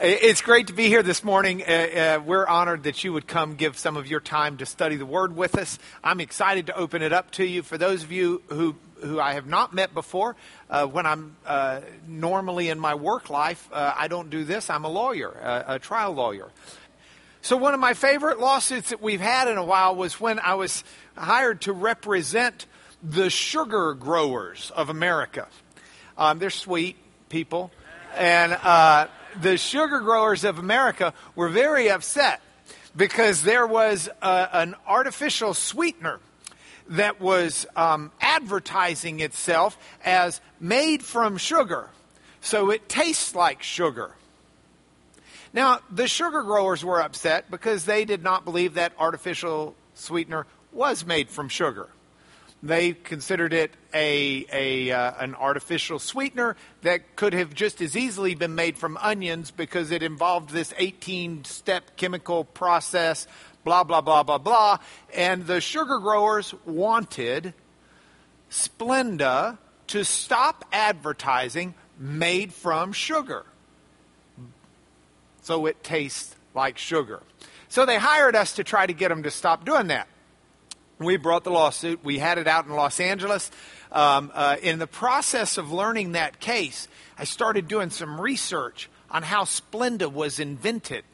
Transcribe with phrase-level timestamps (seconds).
[0.00, 1.60] It's great to be here this morning.
[1.60, 4.94] Uh, uh, we're honored that you would come give some of your time to study
[4.94, 5.76] the Word with us.
[6.04, 7.64] I'm excited to open it up to you.
[7.64, 10.36] For those of you who, who I have not met before,
[10.70, 14.70] uh, when I'm uh, normally in my work life, uh, I don't do this.
[14.70, 15.30] I'm a lawyer,
[15.66, 16.48] a trial lawyer.
[17.42, 20.54] So, one of my favorite lawsuits that we've had in a while was when I
[20.54, 20.84] was
[21.16, 22.66] hired to represent
[23.02, 25.48] the sugar growers of America.
[26.16, 26.94] Um, they're sweet
[27.30, 27.72] people.
[28.16, 29.08] And uh,
[29.40, 32.40] the sugar growers of America were very upset
[32.96, 36.20] because there was a, an artificial sweetener
[36.88, 41.90] that was um, advertising itself as made from sugar.
[42.40, 44.12] So it tastes like sugar.
[45.52, 51.06] Now, the sugar growers were upset because they did not believe that artificial sweetener was
[51.06, 51.88] made from sugar.
[52.62, 58.34] They considered it a, a uh, an artificial sweetener that could have just as easily
[58.34, 63.28] been made from onions because it involved this 18 step chemical process,
[63.62, 64.78] blah, blah, blah, blah, blah.
[65.14, 67.54] And the sugar growers wanted
[68.50, 73.44] Splenda to stop advertising made from sugar.
[75.42, 77.22] So it tastes like sugar.
[77.68, 80.08] So they hired us to try to get them to stop doing that.
[80.98, 82.00] We brought the lawsuit.
[82.02, 83.50] We had it out in Los Angeles.
[83.92, 89.22] Um, uh, in the process of learning that case, I started doing some research on
[89.22, 91.04] how Splenda was invented.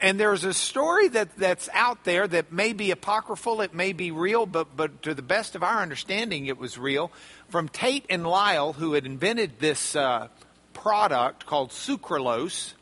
[0.00, 4.10] And there's a story that, that's out there that may be apocryphal, it may be
[4.10, 7.10] real, but, but to the best of our understanding, it was real.
[7.48, 10.28] From Tate and Lyle, who had invented this uh,
[10.74, 12.74] product called sucralose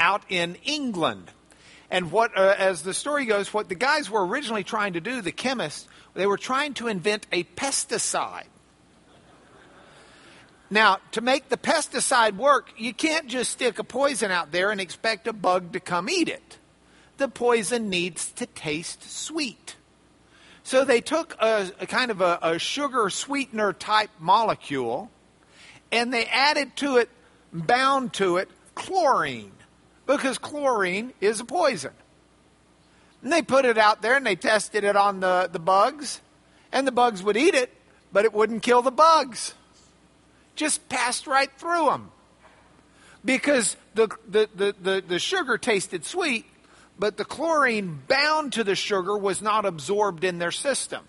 [0.00, 1.30] out in England.
[1.90, 5.20] And what, uh, as the story goes, what the guys were originally trying to do,
[5.20, 8.46] the chemists, they were trying to invent a pesticide.
[10.68, 14.80] Now, to make the pesticide work, you can't just stick a poison out there and
[14.80, 16.58] expect a bug to come eat it.
[17.18, 19.76] The poison needs to taste sweet.
[20.64, 25.10] So they took a, a kind of a, a sugar sweetener type molecule
[25.92, 27.08] and they added to it,
[27.52, 29.52] bound to it, chlorine
[30.06, 31.92] because chlorine is a poison.
[33.22, 36.20] And they put it out there and they tested it on the, the bugs,
[36.72, 37.74] and the bugs would eat it,
[38.12, 39.54] but it wouldn't kill the bugs.
[40.54, 42.10] Just passed right through them.
[43.24, 46.46] Because the, the, the, the, the sugar tasted sweet,
[46.98, 51.06] but the chlorine bound to the sugar was not absorbed in their system.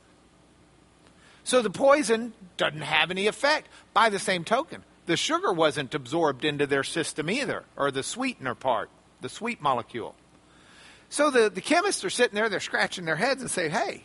[1.44, 3.70] So the poison doesn't have any effect.
[3.94, 8.54] By the same token, the sugar wasn't absorbed into their system either, or the sweetener
[8.54, 8.90] part,
[9.22, 10.14] the sweet molecule.
[11.10, 14.04] So the, the chemists are sitting there, they're scratching their heads and say, hey,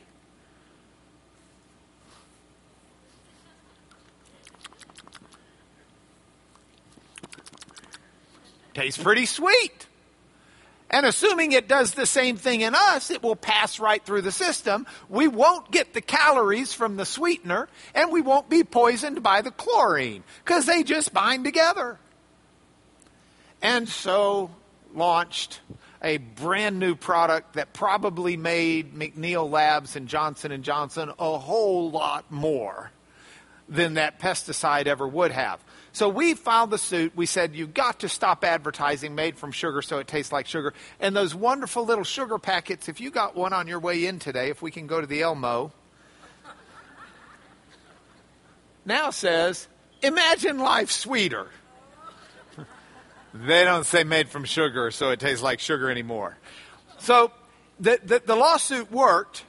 [8.73, 9.87] tastes pretty sweet.
[10.93, 14.31] And assuming it does the same thing in us, it will pass right through the
[14.31, 14.87] system.
[15.09, 19.51] We won't get the calories from the sweetener, and we won't be poisoned by the
[19.51, 21.99] chlorine because they just bind together.
[23.63, 24.51] And so
[24.95, 25.61] launched
[26.03, 31.91] a brand new product that probably made McNeil Labs and Johnson and Johnson a whole
[31.91, 32.91] lot more
[33.69, 35.65] than that pesticide ever would have.
[35.93, 37.13] So we filed the suit.
[37.15, 40.73] We said, you've got to stop advertising made from sugar so it tastes like sugar.
[40.99, 44.49] And those wonderful little sugar packets, if you got one on your way in today,
[44.49, 45.71] if we can go to the Elmo,
[48.87, 49.69] now says,
[50.03, 51.49] imagine life sweeter.
[53.35, 56.39] they don't say made from sugar so it tastes like sugar anymore.
[56.99, 57.33] So
[57.79, 59.45] the, the, the lawsuit worked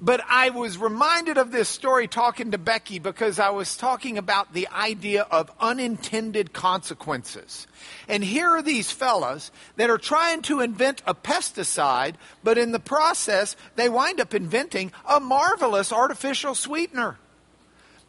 [0.00, 4.52] but I was reminded of this story talking to Becky because I was talking about
[4.52, 7.66] the idea of unintended consequences.
[8.06, 12.14] And here are these fellas that are trying to invent a pesticide,
[12.44, 17.18] but in the process, they wind up inventing a marvelous artificial sweetener.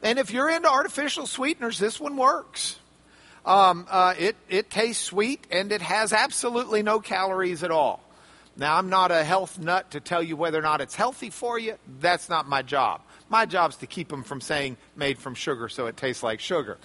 [0.04, 2.80] And if you're into artificial sweeteners, this one works.
[3.46, 8.04] Um, uh, it, it tastes sweet and it has absolutely no calories at all.
[8.60, 11.60] Now, I'm not a health nut to tell you whether or not it's healthy for
[11.60, 11.76] you.
[12.00, 13.02] That's not my job.
[13.30, 16.40] My job is to keep them from saying made from sugar so it tastes like
[16.40, 16.78] sugar.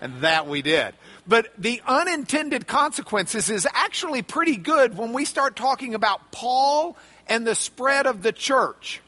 [0.00, 0.94] And that we did.
[1.28, 6.96] But the unintended consequences is actually pretty good when we start talking about Paul
[7.28, 9.00] and the spread of the church.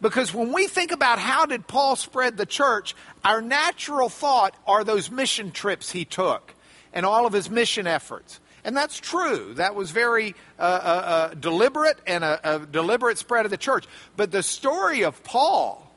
[0.00, 2.94] Because when we think about how did Paul spread the church,
[3.24, 6.54] our natural thought are those mission trips he took
[6.92, 8.40] and all of his mission efforts.
[8.64, 9.54] And that's true.
[9.54, 13.86] That was very uh, uh, uh, deliberate and a, a, deliberate spread of the church.
[14.16, 15.90] But the story of Paul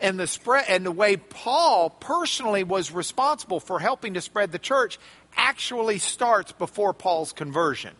[0.00, 4.58] and the spread and the way Paul personally was responsible for helping to spread the
[4.58, 4.98] church
[5.36, 7.94] actually starts before Paul's conversion.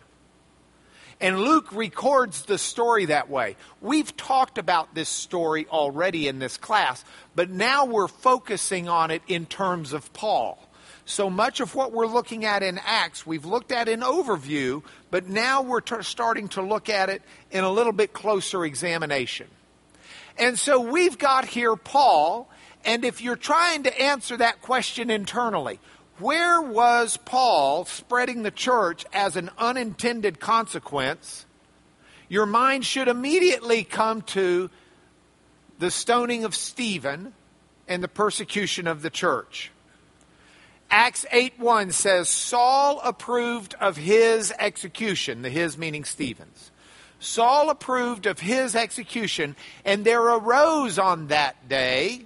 [1.19, 3.55] And Luke records the story that way.
[3.81, 7.03] We've talked about this story already in this class,
[7.35, 10.59] but now we're focusing on it in terms of Paul.
[11.05, 15.27] So much of what we're looking at in Acts, we've looked at in overview, but
[15.27, 17.21] now we're t- starting to look at it
[17.51, 19.47] in a little bit closer examination.
[20.37, 22.49] And so we've got here Paul,
[22.83, 25.79] and if you're trying to answer that question internally,
[26.17, 31.45] where was Paul spreading the church as an unintended consequence?
[32.29, 34.71] Your mind should immediately come to
[35.77, 37.33] the stoning of Stephen
[37.87, 39.71] and the persecution of the church.
[40.89, 46.71] Acts 8 1 says, Saul approved of his execution, the his meaning Stephen's.
[47.19, 52.25] Saul approved of his execution, and there arose on that day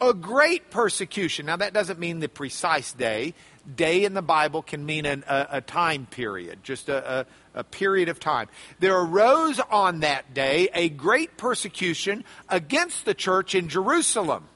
[0.00, 1.46] a great persecution.
[1.46, 3.34] Now, that doesn't mean the precise day.
[3.74, 7.64] Day in the Bible can mean an, a, a, time period, just a, a, a
[7.64, 8.48] period of time.
[8.80, 14.48] There arose on that day a great persecution against the church in Jerusalem.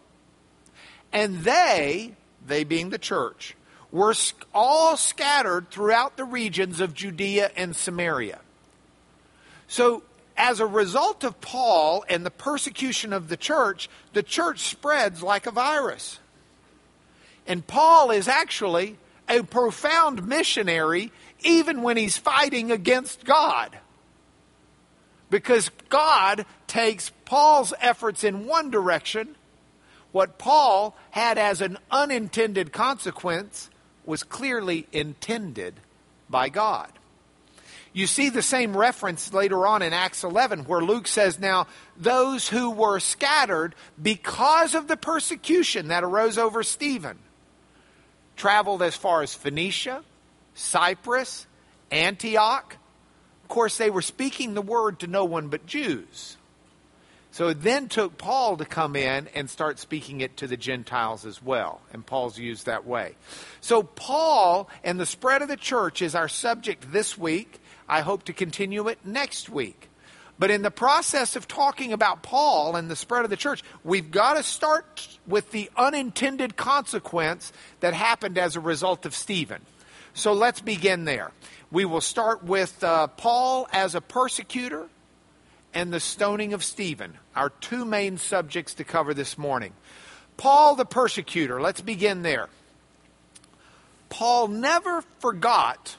[1.11, 2.17] And they,
[2.49, 3.55] they being the church,
[3.91, 4.15] were
[4.55, 8.41] all scattered throughout the regions of Judea and Samaria.
[9.67, 10.03] So,
[10.37, 15.47] as a result of Paul and the persecution of the church, the church spreads like
[15.47, 16.21] a virus.
[17.47, 18.99] And Paul is actually
[19.29, 21.11] a profound missionary
[21.41, 23.79] even when he's fighting against God.
[25.31, 29.37] Because God takes Paul's efforts in one direction
[30.19, 33.71] what Paul had as an unintended consequence
[34.05, 35.75] was clearly intended
[36.29, 36.91] by God.
[37.93, 42.49] You see the same reference later on in Acts 11 where Luke says, Now, those
[42.49, 47.21] who were scattered because of the persecution that arose over Stephen
[48.35, 50.03] traveled as far as Phoenicia,
[50.55, 51.47] Cyprus,
[51.93, 52.77] Antioch.
[53.45, 56.38] Of course, they were speaking the word to no one but Jews.
[57.39, 61.25] So it then took Paul to come in and start speaking it to the Gentiles
[61.25, 61.81] as well.
[61.93, 63.15] And Paul's used that way.
[63.61, 67.61] So Paul and the spread of the church is our subject this week.
[67.89, 69.89] I hope to continue it next week.
[70.37, 74.11] But in the process of talking about Paul and the spread of the church, we've
[74.11, 79.63] got to start with the unintended consequence that happened as a result of Stephen.
[80.13, 81.31] So let's begin there.
[81.71, 84.89] We will start with uh, Paul as a persecutor
[85.75, 89.73] and the stoning of Stephen, our two main subjects to cover this morning.
[90.37, 92.49] Paul the persecutor, let's begin there.
[94.09, 95.97] Paul never forgot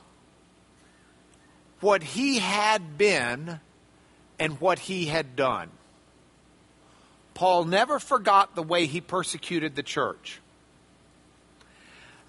[1.82, 3.60] what he had been
[4.40, 5.70] and what he had done.
[7.34, 10.42] Paul never forgot the way he persecuted the church.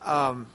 [0.03, 0.47] Um,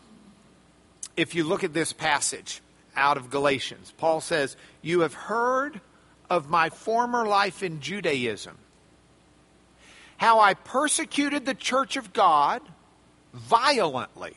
[1.17, 2.61] if you look at this passage
[2.95, 5.81] out of Galatians, Paul says, You have heard
[6.29, 8.57] of my former life in Judaism,
[10.17, 12.61] how I persecuted the church of God
[13.33, 14.35] violently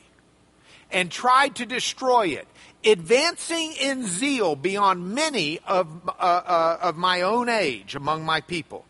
[0.90, 2.48] and tried to destroy it,
[2.84, 8.84] advancing in zeal beyond many of, uh, uh, of my own age among my people.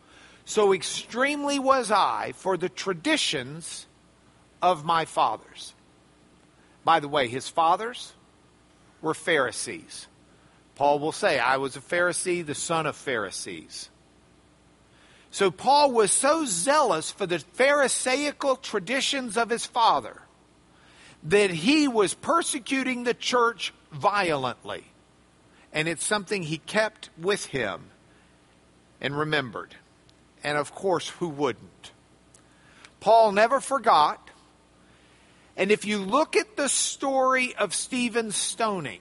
[0.44, 3.86] So extremely was I for the traditions
[4.62, 5.74] of my fathers.
[6.84, 8.14] By the way, his fathers
[9.02, 10.06] were Pharisees.
[10.78, 13.90] Paul will say, I was a Pharisee, the son of Pharisees.
[15.32, 20.22] So Paul was so zealous for the Pharisaical traditions of his father
[21.24, 24.84] that he was persecuting the church violently.
[25.72, 27.90] And it's something he kept with him
[29.00, 29.74] and remembered.
[30.44, 31.90] And of course, who wouldn't?
[33.00, 34.30] Paul never forgot.
[35.56, 39.00] And if you look at the story of Stephen's stoning,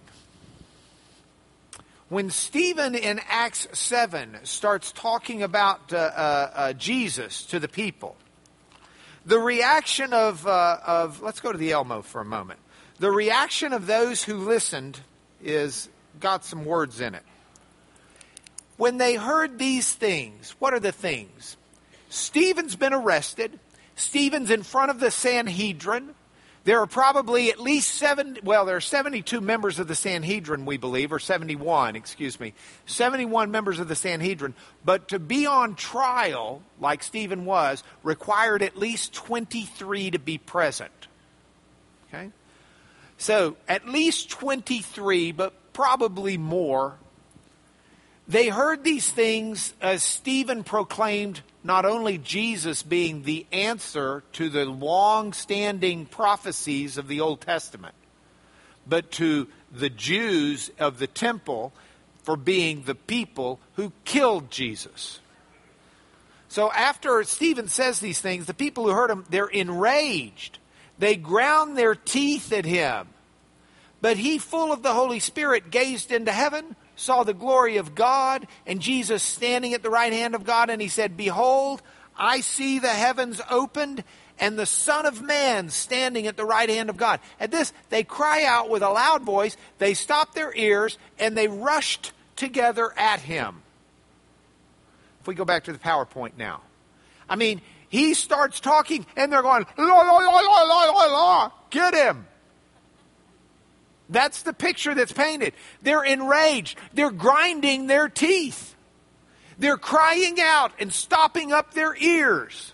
[2.10, 8.16] when Stephen in Acts 7 starts talking about uh, uh, uh, Jesus to the people,
[9.26, 12.60] the reaction of, uh, of, let's go to the Elmo for a moment.
[13.00, 15.00] The reaction of those who listened
[15.44, 17.24] is got some words in it.
[18.78, 21.58] When they heard these things, what are the things?
[22.10, 23.60] Stephen's been arrested.
[23.96, 26.16] Stephen's in front of the Sanhedrin.
[26.68, 30.76] There are probably at least seven, well, there are 72 members of the Sanhedrin, we
[30.76, 32.54] believe, or 71, excuse me.
[32.86, 34.54] 71 members of the Sanhedrin.
[34.84, 40.92] But to be on trial, like Stephen was, required at least 23 to be present.
[42.10, 42.32] Okay?
[43.18, 46.96] So, at least 23, but probably more.
[48.28, 54.64] They heard these things as Stephen proclaimed not only Jesus being the answer to the
[54.64, 57.94] long standing prophecies of the Old Testament,
[58.88, 61.74] but to the Jews of the temple
[62.24, 65.20] for being the people who killed Jesus.
[66.48, 70.60] So after Stephen says these things, the people who heard him, they're enraged.
[70.98, 73.10] They ground their teeth at him.
[74.00, 78.46] But he, full of the Holy Spirit, gazed into heaven, saw the glory of God,
[78.66, 81.82] and Jesus standing at the right hand of God, and he said, Behold,
[82.18, 84.04] I see the heavens opened,
[84.40, 87.20] and the Son of Man standing at the right hand of God.
[87.40, 91.48] At this, they cry out with a loud voice, they stop their ears, and they
[91.48, 93.62] rushed together at him.
[95.22, 96.62] If we go back to the PowerPoint now.
[97.30, 101.52] I mean, he starts talking, and they're going, la, la, la, la, la, la, la.
[101.70, 102.26] Get him.
[104.10, 105.54] That's the picture that's painted.
[105.82, 106.78] They're enraged.
[106.94, 108.76] They're grinding their teeth.
[109.60, 112.74] They're crying out and stopping up their ears.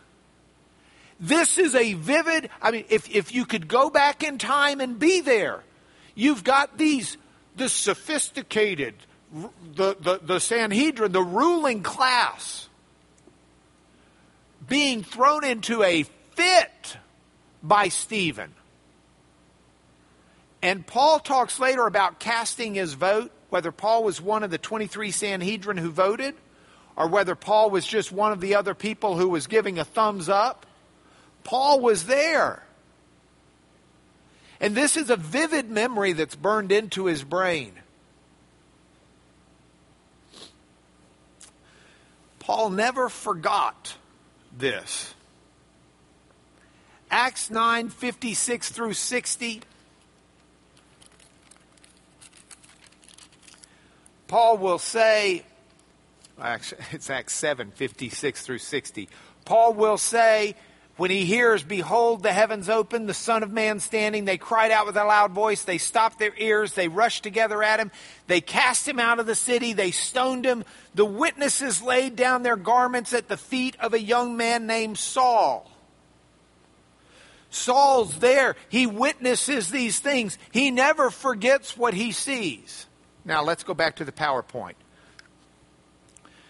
[1.20, 5.00] This is a vivid, I mean, if, if you could go back in time and
[5.00, 5.64] be there,
[6.16, 7.18] you've got these,
[7.56, 8.96] the sophisticated,
[9.76, 12.68] the, the, the Sanhedrin, the ruling class,
[14.68, 16.04] being thrown into a
[16.36, 16.98] fit
[17.62, 18.54] by Stephen.
[20.64, 25.12] And Paul talks later about casting his vote, whether Paul was one of the 23
[25.12, 26.36] Sanhedrin who voted,
[26.96, 30.30] or whether Paul was just one of the other people who was giving a thumbs
[30.30, 30.66] up.
[31.44, 32.64] Paul was there.
[34.62, 37.74] And this is a vivid memory that's burned into his brain.
[42.40, 43.96] Paul never forgot
[44.58, 45.14] this.
[47.12, 49.62] Acts 9 56 through 60.
[54.34, 55.44] Paul will say,
[56.42, 59.08] actually, it's Acts 7 56 through 60.
[59.46, 60.56] Paul will say,
[60.98, 64.88] when he hears, Behold, the heavens open, the Son of Man standing, they cried out
[64.88, 65.62] with a loud voice.
[65.62, 66.74] They stopped their ears.
[66.74, 67.92] They rushed together at him.
[68.26, 69.74] They cast him out of the city.
[69.74, 70.64] They stoned him.
[70.96, 75.70] The witnesses laid down their garments at the feet of a young man named Saul.
[77.52, 78.56] Saul's there.
[78.68, 80.40] He witnesses these things.
[80.52, 82.88] He never forgets what he sees.
[83.26, 84.74] Now let's go back to the PowerPoint.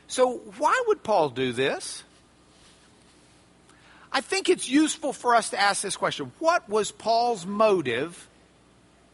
[0.07, 2.03] So, why would Paul do this?
[4.11, 8.27] I think it's useful for us to ask this question What was Paul's motive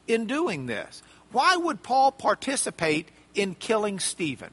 [0.07, 1.01] in doing this?
[1.31, 4.51] Why would Paul participate in killing Stephen?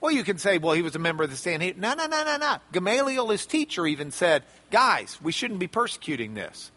[0.00, 1.80] Well, you can say, well, he was a member of the Sanhedrin.
[1.80, 2.56] No, no, no, no, no.
[2.72, 6.70] Gamaliel, his teacher, even said, guys, we shouldn't be persecuting this.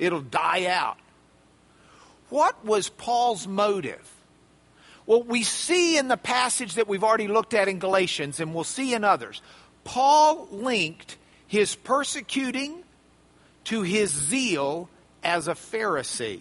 [0.00, 0.98] It'll die out.
[2.28, 4.12] What was Paul's motive?
[5.06, 8.64] Well, we see in the passage that we've already looked at in Galatians, and we'll
[8.64, 9.40] see in others.
[9.84, 11.16] Paul linked
[11.46, 12.82] his persecuting
[13.64, 14.88] to his zeal
[15.22, 16.40] as a Pharisee.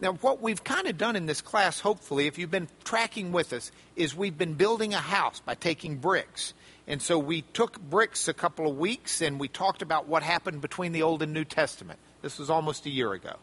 [0.00, 3.52] Now, what we've kind of done in this class, hopefully, if you've been tracking with
[3.52, 6.54] us, is we've been building a house by taking bricks.
[6.88, 10.60] And so we took bricks a couple of weeks and we talked about what happened
[10.60, 12.00] between the Old and New Testament.
[12.20, 13.36] This was almost a year ago.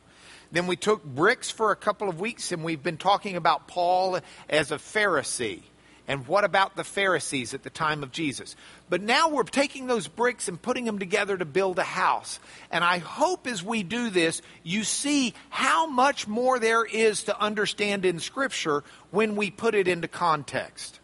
[0.52, 4.20] Then we took bricks for a couple of weeks and we've been talking about Paul
[4.50, 5.62] as a Pharisee.
[6.08, 8.56] And what about the Pharisees at the time of Jesus?
[8.90, 12.40] But now we're taking those bricks and putting them together to build a house.
[12.72, 17.40] And I hope as we do this, you see how much more there is to
[17.40, 20.99] understand in Scripture when we put it into context.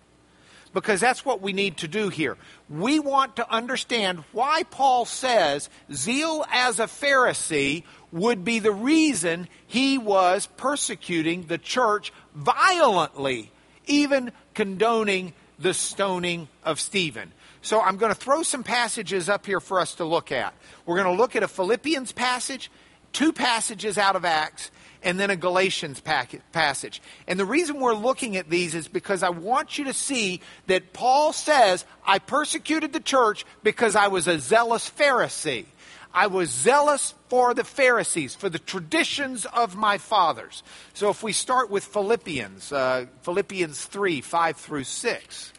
[0.76, 2.38] Because that's what we need to do here.
[2.70, 9.48] We want to understand why Paul says zeal as a Pharisee would be the reason
[9.66, 13.52] he was persecuting the church violently
[13.88, 17.32] even condoning the stoning of Stephen.
[17.62, 20.54] So I'm going to throw some passages up here for us to look at.
[20.86, 22.70] We're going to look at a Philippians passage,
[23.14, 24.72] two passages out of Acts,
[25.06, 27.02] and then a Galatians passage.
[27.28, 30.94] And the reason we're looking at these is because I want you to see that
[30.94, 35.66] Paul says, I persecuted the church because I was a zealous Pharisee.
[36.12, 40.64] I was zealous for the Pharisees, for the traditions of my fathers.
[40.94, 45.54] So if we start with Philippians, uh, Philippians 3 5 through 6.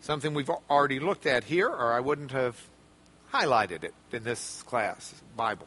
[0.00, 2.56] Something we've already looked at here, or I wouldn't have
[3.32, 5.66] highlighted it in this class, Bible.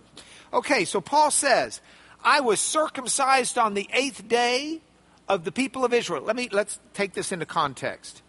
[0.54, 1.82] Okay, so Paul says,
[2.24, 4.82] I was circumcised on the eighth day
[5.28, 6.24] of the people of Israel.
[6.24, 8.22] Let me let's take this into context.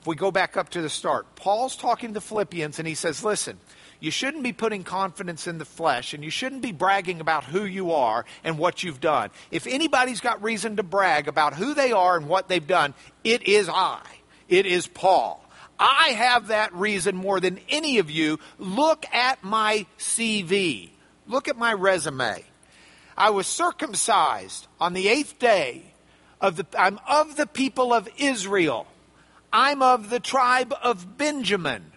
[0.00, 3.24] If we go back up to the start, Paul's talking to Philippians and he says,
[3.24, 3.58] Listen,
[4.00, 7.64] you shouldn't be putting confidence in the flesh and you shouldn't be bragging about who
[7.64, 9.30] you are and what you've done.
[9.50, 13.42] If anybody's got reason to brag about who they are and what they've done, it
[13.42, 14.00] is I.
[14.48, 15.39] It is Paul.
[15.80, 18.38] I have that reason more than any of you.
[18.58, 20.90] Look at my CV.
[21.26, 22.44] Look at my resume.
[23.16, 25.82] I was circumcised on the eighth day
[26.40, 28.86] of the, I'm of the people of Israel.
[29.52, 31.90] I'm of the tribe of Benjamin.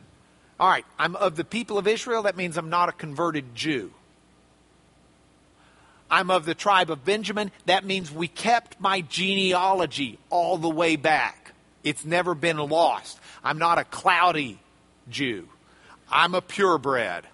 [0.59, 2.23] All right, I'm of the people of Israel.
[2.23, 3.91] That means I'm not a converted Jew.
[6.09, 7.51] I'm of the tribe of Benjamin.
[7.65, 11.42] That means we kept my genealogy all the way back.
[11.83, 13.19] It's never been lost.
[13.43, 14.59] I'm not a cloudy
[15.09, 15.47] Jew.
[16.09, 17.27] I'm a purebred.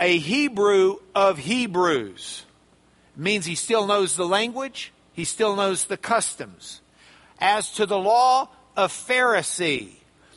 [0.00, 2.44] A Hebrew of Hebrews
[3.16, 6.80] means he still knows the language, he still knows the customs.
[7.40, 9.90] As to the law, a Pharisee.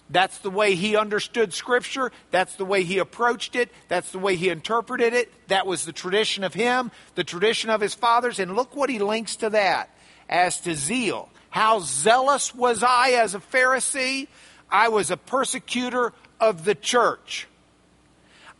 [0.10, 2.12] That's the way he understood Scripture.
[2.32, 3.70] That's the way he approached it.
[3.88, 5.34] That's the way he interpreted it.
[5.50, 8.39] That was the tradition of him, the tradition of his fathers.
[8.39, 9.89] And look what he links to that.
[10.29, 14.28] As to zeal, how zealous was I as a Pharisee?
[14.70, 17.48] I was a persecutor of the church.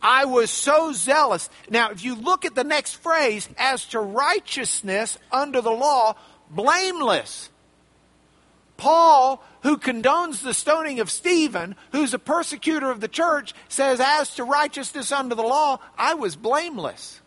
[0.02, 1.48] I was so zealous.
[1.70, 6.16] Now, if you look at the next phrase, as to righteousness under the law,
[6.50, 7.50] blameless.
[8.76, 14.34] Paul, who condones the stoning of Stephen, who's a persecutor of the church, says, As
[14.34, 17.20] to righteousness under the law, I was blameless.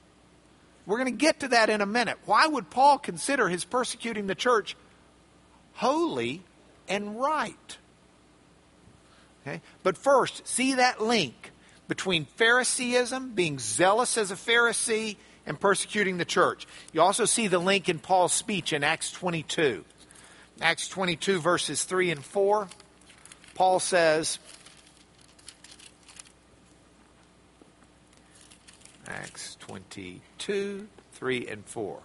[0.86, 2.18] We're going to get to that in a minute.
[2.26, 4.76] Why would Paul consider his persecuting the church
[5.82, 6.44] holy
[6.88, 7.78] and right?
[9.42, 9.62] Okay?
[9.82, 11.52] But first, see that link
[11.88, 16.68] between Phariseeism, being zealous as a Pharisee, and persecuting the church.
[16.94, 19.84] You also see the link in Paul's speech in Acts 22.
[20.62, 22.68] Acts 22, verses 3 and 4,
[23.56, 24.38] Paul says,
[29.08, 32.00] Acts 22, 3 and 4.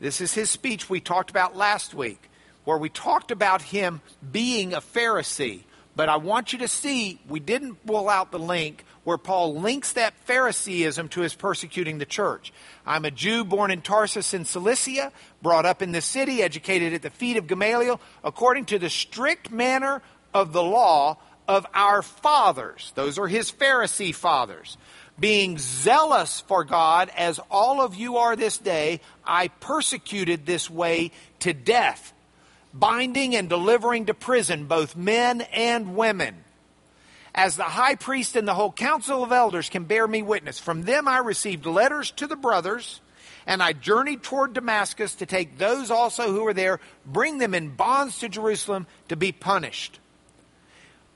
[0.00, 2.30] This is his speech we talked about last week,
[2.64, 4.00] where we talked about him
[4.32, 5.62] being a Pharisee.
[5.96, 9.92] But I want you to see, we didn't pull out the link where Paul links
[9.92, 12.52] that Phariseeism to his persecuting the church.
[12.86, 17.02] I'm a Jew born in Tarsus in Cilicia, brought up in the city, educated at
[17.02, 20.02] the feet of Gamaliel, according to the strict manner
[20.32, 22.92] of the law of our fathers.
[22.94, 24.78] Those are his Pharisee fathers.
[25.18, 31.12] Being zealous for God, as all of you are this day, I persecuted this way
[31.40, 32.12] to death,
[32.72, 36.44] binding and delivering to prison both men and women
[37.34, 40.58] as the high priest and the whole council of elders can bear me witness.
[40.58, 43.00] From them I received letters to the brothers,
[43.46, 47.74] and I journeyed toward Damascus to take those also who were there, bring them in
[47.74, 49.98] bonds to Jerusalem to be punished.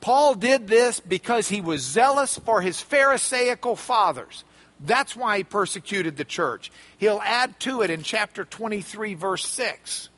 [0.00, 4.44] Paul did this because he was zealous for his Pharisaical fathers.
[4.80, 6.70] That's why he persecuted the church.
[6.98, 10.08] He'll add to it in chapter 23, verse 6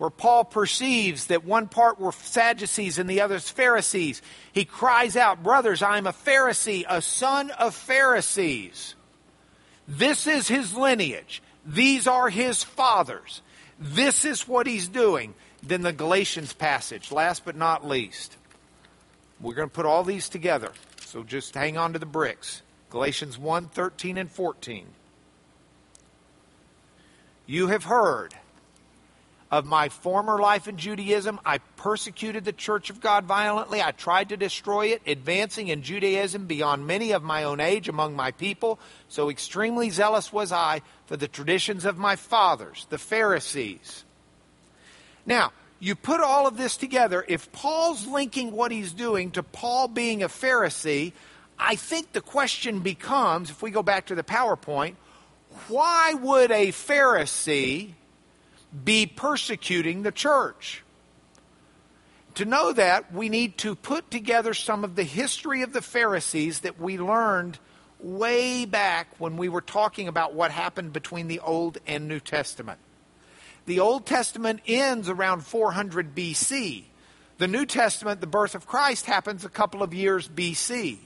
[0.00, 4.22] where Paul perceives that one part were Sadducees and the others Pharisees.
[4.50, 8.94] He cries out, Brothers, I am a Pharisee, a son of Pharisees.
[9.86, 11.42] This is his lineage.
[11.66, 13.42] These are his fathers.
[13.78, 15.34] This is what he's doing.
[15.62, 18.36] Then the Galatians passage, last but not least.
[19.40, 20.72] We're going to put all these together.
[21.06, 22.62] So just hang on to the bricks.
[22.90, 24.86] Galatians 1 13 and 14.
[27.46, 28.34] You have heard
[29.50, 31.40] of my former life in Judaism.
[31.44, 33.82] I persecuted the church of God violently.
[33.82, 38.14] I tried to destroy it, advancing in Judaism beyond many of my own age among
[38.14, 38.78] my people.
[39.08, 44.04] So extremely zealous was I for the traditions of my fathers, the Pharisees.
[45.30, 49.88] Now, you put all of this together, if Paul's linking what he's doing to Paul
[49.88, 51.12] being a Pharisee,
[51.58, 54.96] I think the question becomes if we go back to the PowerPoint,
[55.68, 57.92] why would a Pharisee
[58.84, 60.82] be persecuting the church.
[62.34, 66.60] To know that, we need to put together some of the history of the Pharisees
[66.60, 67.58] that we learned
[67.98, 72.78] way back when we were talking about what happened between the Old and New Testament.
[73.66, 76.84] The Old Testament ends around 400 BC.
[77.38, 80.98] The New Testament, the birth of Christ, happens a couple of years BC.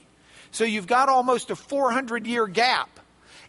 [0.51, 2.99] So you've got almost a 400 year gap.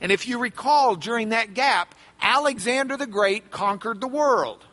[0.00, 4.64] And if you recall, during that gap, Alexander the Great conquered the world.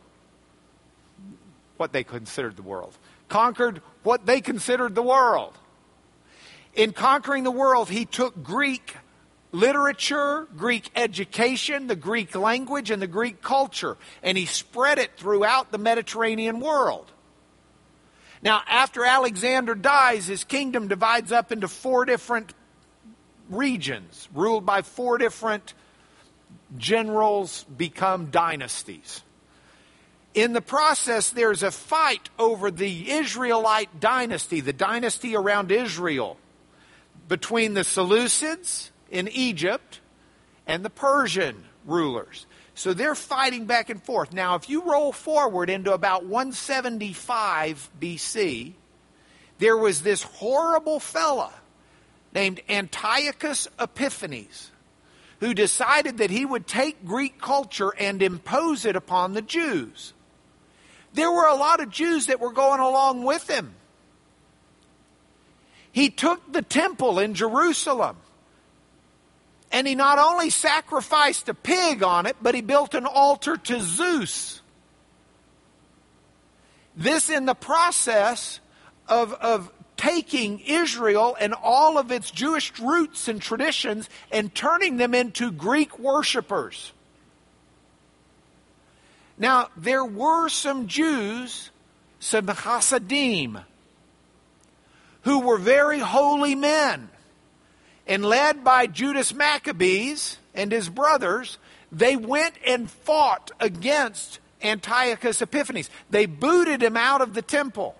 [1.76, 2.96] What they considered the world.
[3.28, 5.56] Conquered what they considered the world.
[6.74, 8.96] In conquering the world, he took Greek
[9.54, 15.70] literature, Greek education, the Greek language, and the Greek culture, and he spread it throughout
[15.70, 17.10] the Mediterranean world.
[18.42, 22.52] Now, after Alexander dies, his kingdom divides up into four different
[23.48, 25.72] regions, ruled by four different
[26.76, 29.22] generals, become dynasties.
[30.34, 36.36] In the process, there's a fight over the Israelite dynasty, the dynasty around Israel,
[37.28, 40.00] between the Seleucids in Egypt
[40.66, 42.46] and the Persian rulers.
[42.74, 44.32] So they're fighting back and forth.
[44.32, 48.72] Now, if you roll forward into about 175 BC,
[49.58, 51.52] there was this horrible fella
[52.34, 54.72] named Antiochus Epiphanes
[55.38, 60.12] who decided that he would take Greek culture and impose it upon the Jews.
[61.12, 63.74] There were a lot of Jews that were going along with him.
[65.92, 68.16] He took the temple in Jerusalem
[69.74, 73.80] and he not only sacrificed a pig on it, but he built an altar to
[73.80, 74.62] Zeus.
[76.96, 78.60] This, in the process
[79.08, 85.12] of, of taking Israel and all of its Jewish roots and traditions and turning them
[85.12, 86.92] into Greek worshippers.
[89.36, 91.70] Now, there were some Jews,
[92.20, 93.58] some Hasidim,
[95.22, 97.10] who were very holy men.
[98.06, 101.58] And led by Judas Maccabees and his brothers,
[101.90, 105.90] they went and fought against Antiochus Epiphanes.
[106.10, 107.96] They booted him out of the temple.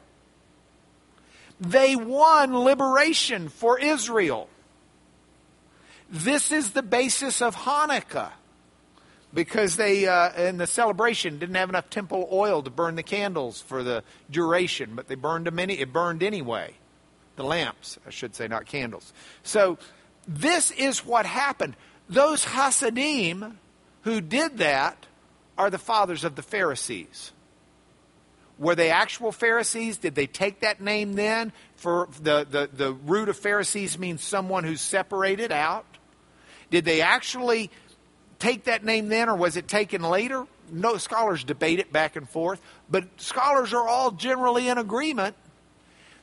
[1.60, 4.48] They won liberation for Israel.
[6.10, 8.32] This is the basis of Hanukkah
[9.32, 13.60] because they uh, in the celebration didn't have enough temple oil to burn the candles
[13.60, 15.74] for the duration, but they burned them any.
[15.74, 16.74] It burned anyway.
[17.36, 19.12] The lamps, I should say, not candles.
[19.42, 19.78] So
[20.28, 21.76] this is what happened.
[22.08, 23.58] Those Hasidim
[24.02, 25.06] who did that
[25.56, 27.32] are the fathers of the Pharisees.
[28.58, 29.98] Were they actual Pharisees?
[29.98, 31.52] Did they take that name then?
[31.76, 35.86] For the, the, the root of Pharisees means someone who's separated out.
[36.70, 37.70] Did they actually
[38.38, 40.46] take that name then, or was it taken later?
[40.70, 45.36] No scholars debate it back and forth, but scholars are all generally in agreement.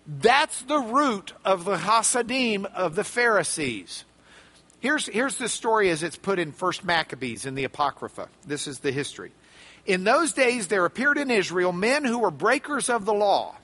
[0.07, 4.03] That's the root of the Hasidim of the Pharisees.
[4.79, 8.29] Here's, here's the story as it's put in First Maccabees in the Apocrypha.
[8.45, 9.31] This is the history.
[9.85, 13.55] In those days there appeared in Israel men who were breakers of the law.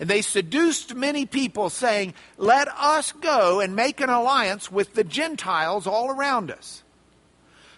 [0.00, 5.04] And they seduced many people, saying, Let us go and make an alliance with the
[5.04, 6.82] Gentiles all around us.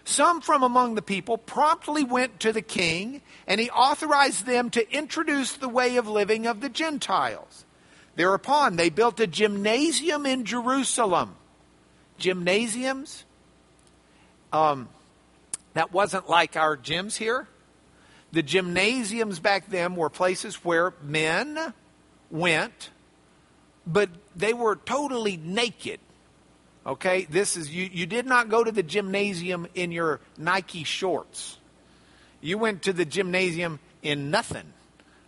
[0.03, 4.91] Some from among the people promptly went to the king, and he authorized them to
[4.91, 7.65] introduce the way of living of the Gentiles.
[8.17, 11.35] Thereupon, they built a gymnasium in Jerusalem.
[12.17, 13.25] Gymnasiums?
[14.51, 14.89] Um,
[15.75, 17.47] that wasn't like our gyms here.
[18.31, 21.73] The gymnasiums back then were places where men
[22.31, 22.89] went,
[23.85, 25.99] but they were totally naked.
[26.87, 31.57] Okay, this is you, you did not go to the gymnasium in your Nike shorts.
[32.41, 34.73] You went to the gymnasium in nothing,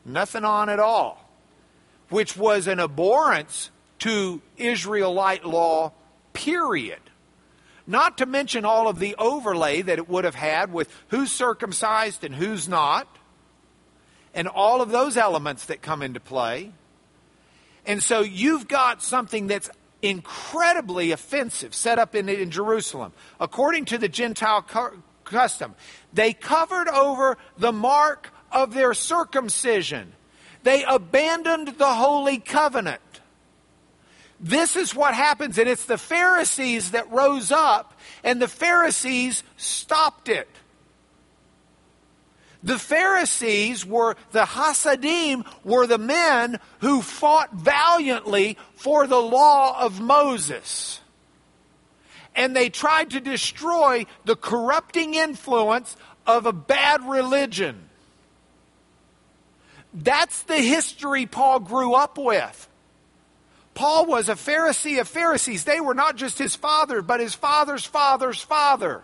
[0.05, 1.28] nothing on at all,
[2.09, 5.91] which was an abhorrence to Israelite law,
[6.33, 6.99] period.
[7.85, 12.23] Not to mention all of the overlay that it would have had with who's circumcised
[12.23, 13.07] and who's not,
[14.33, 16.71] and all of those elements that come into play.
[17.85, 19.69] And so you've got something that's
[20.01, 23.11] incredibly offensive set up in, in Jerusalem.
[23.39, 25.75] According to the Gentile cu- custom,
[26.13, 30.13] they covered over the mark of their circumcision.
[30.63, 33.01] They abandoned the holy covenant.
[34.39, 37.93] This is what happens, and it's the Pharisees that rose up,
[38.23, 40.47] and the Pharisees stopped it.
[42.61, 50.01] The Pharisees were, the Hasidim were the men who fought valiantly for the law of
[50.01, 50.99] Moses.
[52.35, 55.95] And they tried to destroy the corrupting influence
[56.27, 57.88] of a bad religion.
[59.93, 62.67] That's the history Paul grew up with.
[63.73, 65.63] Paul was a Pharisee of Pharisees.
[65.63, 69.03] They were not just his father, but his father's father's father.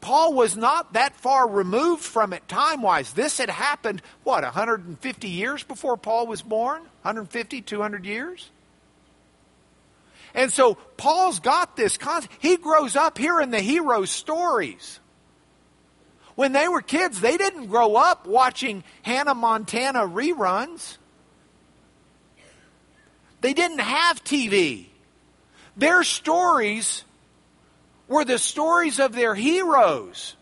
[0.00, 3.12] Paul was not that far removed from it time wise.
[3.12, 6.80] This had happened, what, 150 years before Paul was born?
[7.02, 8.48] 150, 200 years?
[10.34, 12.32] And so Paul's got this concept.
[12.38, 14.99] He grows up hearing the hero stories.
[16.40, 20.96] When they were kids, they didn't grow up watching Hannah Montana reruns.
[23.42, 24.86] They didn't have TV.
[25.76, 27.04] Their stories
[28.08, 30.34] were the stories of their heroes.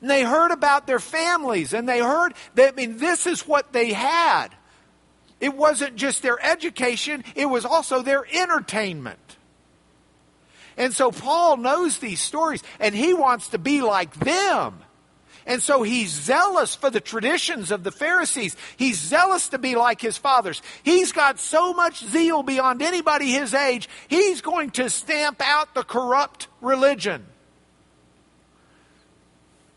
[0.00, 3.74] And they heard about their families and they heard that, I mean, this is what
[3.74, 4.48] they had.
[5.38, 9.18] It wasn't just their education, it was also their entertainment.
[10.76, 14.82] And so Paul knows these stories and he wants to be like them.
[15.44, 18.56] And so he's zealous for the traditions of the Pharisees.
[18.76, 20.62] He's zealous to be like his fathers.
[20.84, 25.82] He's got so much zeal beyond anybody his age, he's going to stamp out the
[25.82, 27.26] corrupt religion.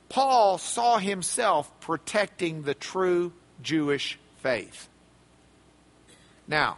[0.10, 4.88] Paul saw himself protecting the true Jewish faith.
[6.48, 6.78] Now,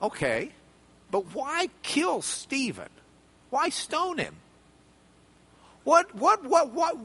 [0.00, 0.52] okay,
[1.12, 2.88] but why kill Stephen?
[3.50, 4.34] Why stone him?
[5.84, 6.96] What, what, what, what?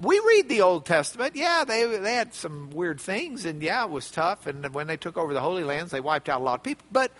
[0.00, 1.34] We read the Old Testament.
[1.34, 4.46] Yeah, they, they had some weird things, and yeah, it was tough.
[4.46, 6.84] And when they took over the Holy Lands, they wiped out a lot of people.
[6.92, 7.10] But,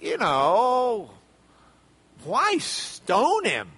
[0.00, 1.10] you know,
[2.24, 3.68] why stone him?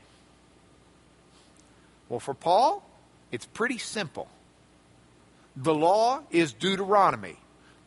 [2.09, 2.89] Well, for Paul,
[3.33, 4.29] it's pretty simple.
[5.57, 7.37] The law is Deuteronomy.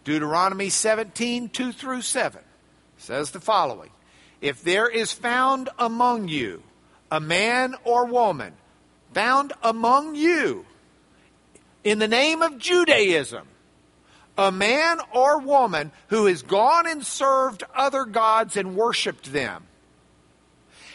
[0.04, 2.42] Deuteronomy 17, 2 through 7
[2.98, 3.90] says the following
[4.42, 6.64] If there is found among you
[7.12, 8.54] a man or woman,
[9.14, 10.66] found among you
[11.84, 13.48] in the name of Judaism,
[14.38, 19.66] a man or woman who has gone and served other gods and worshiped them,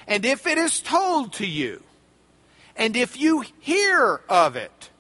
[0.07, 1.83] and if it is told to you,
[2.75, 4.91] and if you hear of it,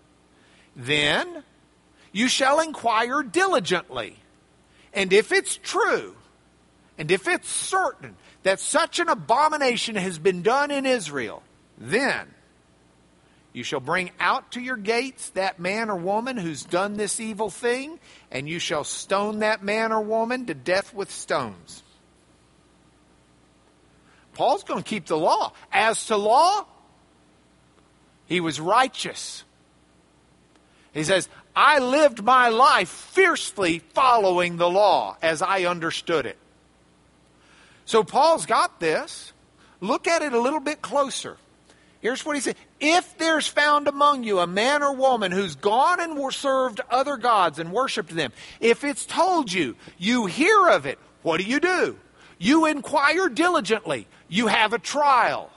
[0.76, 1.44] then
[2.12, 4.18] you shall inquire diligently.
[4.92, 6.16] And if it's true,
[6.98, 11.42] and if it's certain that such an abomination has been done in Israel,
[11.78, 12.26] then
[13.52, 17.50] you shall bring out to your gates that man or woman who's done this evil
[17.50, 17.98] thing,
[18.30, 21.82] and you shall stone that man or woman to death with stones.
[24.34, 25.52] Paul's going to keep the law.
[25.72, 26.66] As to law,
[28.26, 29.44] he was righteous.
[30.92, 36.38] He says, I lived my life fiercely following the law as I understood it.
[37.88, 39.32] So Paul's got this.
[39.80, 41.38] Look at it a little bit closer.
[42.02, 45.98] Here's what he said If there's found among you a man or woman who's gone
[45.98, 50.98] and served other gods and worshiped them, if it's told you, you hear of it,
[51.22, 51.96] what do you do?
[52.36, 54.06] You inquire diligently.
[54.28, 55.50] You have a trial.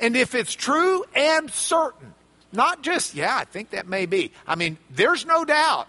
[0.00, 2.14] And if it's true and certain,
[2.50, 4.32] not just, yeah, I think that may be.
[4.44, 5.86] I mean, there's no doubt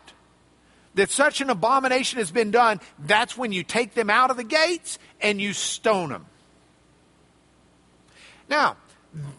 [1.01, 2.79] that such an abomination has been done.
[2.99, 6.27] That's when you take them out of the gates and you stone them.
[8.47, 8.77] Now,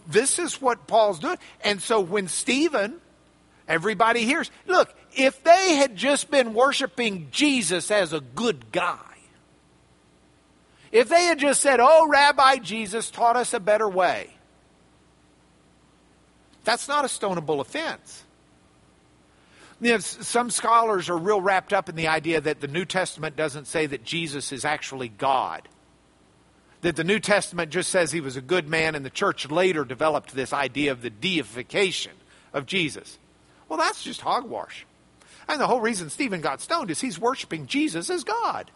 [0.09, 1.39] this is what Paul's doing.
[1.63, 3.01] And so when Stephen,
[3.69, 8.99] everybody hears, look, if they had just been worshiping Jesus as a good guy,
[10.91, 14.31] if they had just said, oh, Rabbi Jesus taught us a better way,
[16.65, 18.25] that's not a stonable offense.
[19.83, 23.35] You know, some scholars are real wrapped up in the idea that the New Testament
[23.35, 25.69] doesn't say that Jesus is actually God.
[26.83, 29.85] That the New Testament just says he was a good man, and the church later
[29.85, 32.13] developed this idea of the deification
[32.53, 33.19] of Jesus.
[33.69, 34.87] Well, that's just hogwash.
[35.49, 38.71] And the whole reason Stephen got stoned is he's worshiping Jesus as God.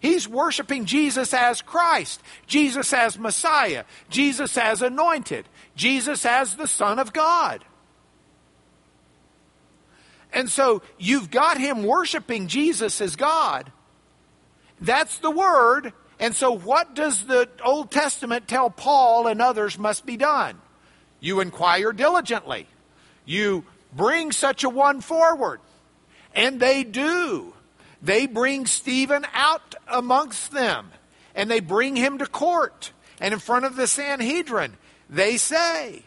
[0.00, 6.98] He's worshiping Jesus as Christ, Jesus as Messiah, Jesus as anointed, Jesus as the Son
[6.98, 7.62] of God.
[10.32, 13.72] And so you've got him worshiping Jesus as God.
[14.80, 15.92] That's the word.
[16.20, 20.60] And so what does the Old Testament tell Paul and others must be done?
[21.20, 22.66] You inquire diligently.
[23.24, 23.64] You
[23.94, 25.60] bring such a one forward.
[26.34, 27.54] And they do.
[28.02, 30.90] They bring Stephen out amongst them
[31.34, 32.92] and they bring him to court.
[33.20, 34.76] And in front of the Sanhedrin,
[35.08, 36.02] they say,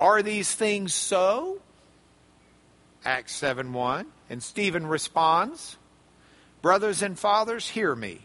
[0.00, 1.60] Are these things so?
[3.04, 4.06] Acts 7 1.
[4.30, 5.76] And Stephen responds,
[6.62, 8.20] Brothers and fathers, hear me.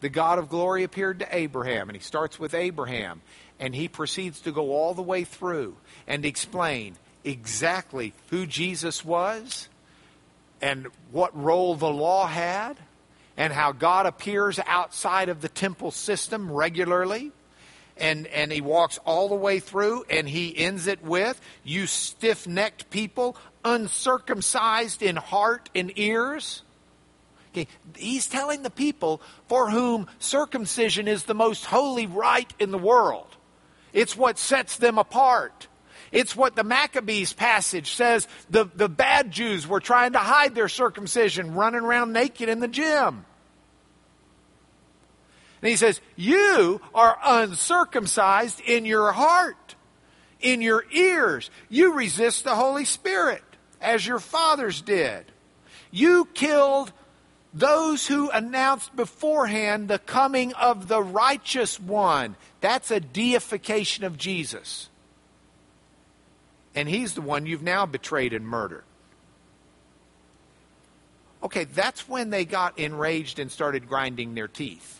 [0.00, 1.88] The God of glory appeared to Abraham.
[1.88, 3.20] And he starts with Abraham.
[3.58, 9.68] And he proceeds to go all the way through and explain exactly who Jesus was
[10.60, 12.76] and what role the law had
[13.36, 17.32] and how God appears outside of the temple system regularly.
[18.00, 22.46] And, and he walks all the way through and he ends it with, You stiff
[22.46, 26.62] necked people, uncircumcised in heart and ears.
[27.52, 32.78] Okay, he's telling the people for whom circumcision is the most holy rite in the
[32.78, 33.36] world.
[33.92, 35.66] It's what sets them apart.
[36.12, 40.68] It's what the Maccabees passage says the, the bad Jews were trying to hide their
[40.68, 43.24] circumcision, running around naked in the gym.
[45.60, 49.74] And he says, You are uncircumcised in your heart,
[50.40, 51.50] in your ears.
[51.68, 53.42] You resist the Holy Spirit
[53.80, 55.26] as your fathers did.
[55.90, 56.92] You killed
[57.54, 62.36] those who announced beforehand the coming of the righteous one.
[62.60, 64.88] That's a deification of Jesus.
[66.74, 68.84] And he's the one you've now betrayed and murdered.
[71.42, 74.97] Okay, that's when they got enraged and started grinding their teeth.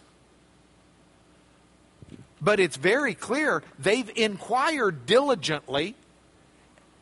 [2.40, 5.96] But it's very clear they've inquired diligently,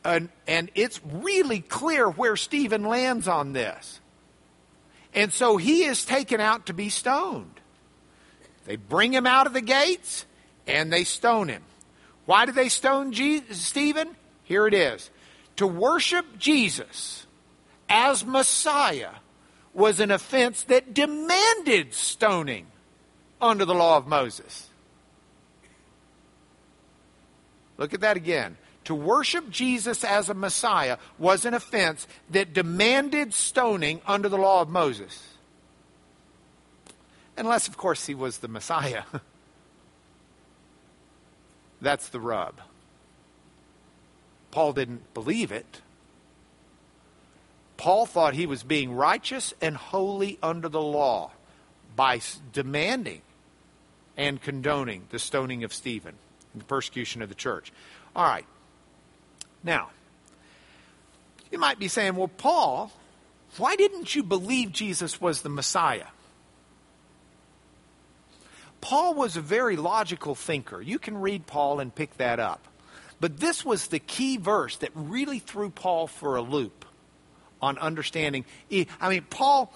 [0.05, 4.01] and, and it's really clear where Stephen lands on this.
[5.15, 7.61] And so he is taken out to be stoned.
[8.67, 10.27] They bring him out of the gates
[10.67, 11.63] and they stone him.
[12.27, 14.17] Why do they stone Je- Stephen?
[14.45, 15.11] Here it is.
[15.57, 17.27] To worship Jesus
[17.89, 19.13] as Messiah
[19.73, 22.67] was an offense that demanded stoning
[23.41, 24.69] under the law of Moses.
[27.79, 28.57] Look at that again.
[28.85, 34.63] To worship Jesus as a Messiah was an offense that demanded stoning under the law
[34.63, 35.35] of Moses.
[37.37, 39.03] Unless, of course, he was the Messiah.
[41.81, 42.61] That's the rub.
[44.53, 45.83] Paul didn't believe it.
[47.77, 51.33] Paul thought he was being righteous and holy under the law
[51.95, 52.21] by
[52.53, 53.21] demanding
[54.17, 56.15] and condoning the stoning of Stephen
[56.59, 57.73] the persecution of the church.
[58.15, 58.47] All right.
[59.63, 59.91] Now,
[61.51, 62.93] you might be saying, well, Paul,
[63.57, 66.07] why didn't you believe Jesus was the Messiah?
[68.81, 70.81] Paul was a very logical thinker.
[70.81, 72.69] You can read Paul and pick that up.
[73.19, 76.85] But this was the key verse that really threw Paul for a loop
[77.63, 78.45] on understanding.
[79.01, 79.73] I mean, Paul,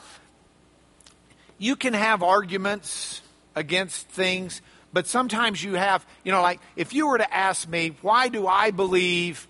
[1.57, 3.23] you can have arguments
[3.57, 4.61] against things,
[4.93, 8.47] but sometimes you have, you know, like if you were to ask me, why do
[8.47, 9.47] I believe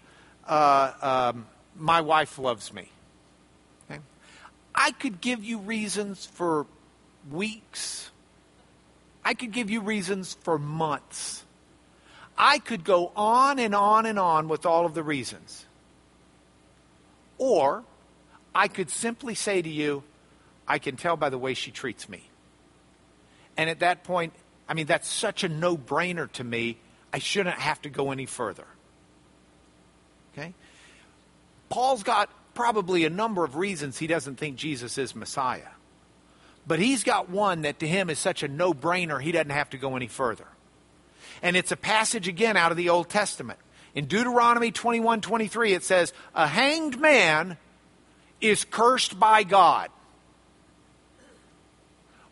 [0.46, 2.90] uh, um, my wife loves me?
[3.90, 4.00] Okay?
[4.74, 6.66] I could give you reasons for
[7.30, 8.10] weeks.
[9.24, 11.44] I could give you reasons for months.
[12.36, 15.66] I could go on and on and on with all of the reasons.
[17.38, 17.84] Or
[18.54, 20.02] I could simply say to you,
[20.66, 22.28] I can tell by the way she treats me.
[23.56, 24.32] And at that point,
[24.70, 26.78] I mean, that's such a no brainer to me,
[27.12, 28.66] I shouldn't have to go any further.
[30.32, 30.54] Okay?
[31.68, 35.72] Paul's got probably a number of reasons he doesn't think Jesus is Messiah.
[36.68, 39.70] But he's got one that to him is such a no brainer, he doesn't have
[39.70, 40.46] to go any further.
[41.42, 43.58] And it's a passage again out of the Old Testament.
[43.96, 47.56] In Deuteronomy 21 23, it says, A hanged man
[48.40, 49.90] is cursed by God.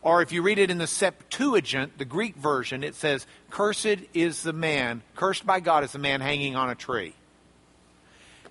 [0.09, 4.43] Or if you read it in the Septuagint, the Greek version, it says, Cursed is
[4.43, 7.13] the man, cursed by God is the man hanging on a tree.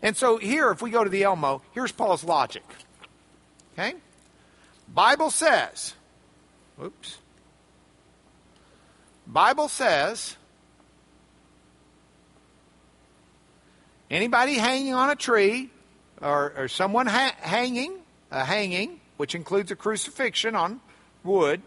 [0.03, 2.61] And so here, if we go to the Elmo, here's Paul's logic.
[3.73, 3.95] Okay?
[4.93, 5.95] Bible says,
[6.79, 7.17] oops.
[9.25, 10.37] Bible says,
[14.11, 15.71] anybody hanging on a tree
[16.21, 17.97] or, or someone ha- hanging,
[18.29, 20.81] a hanging, which includes a crucifixion on
[21.23, 21.61] wood,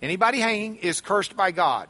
[0.00, 1.88] anybody hanging is cursed by God.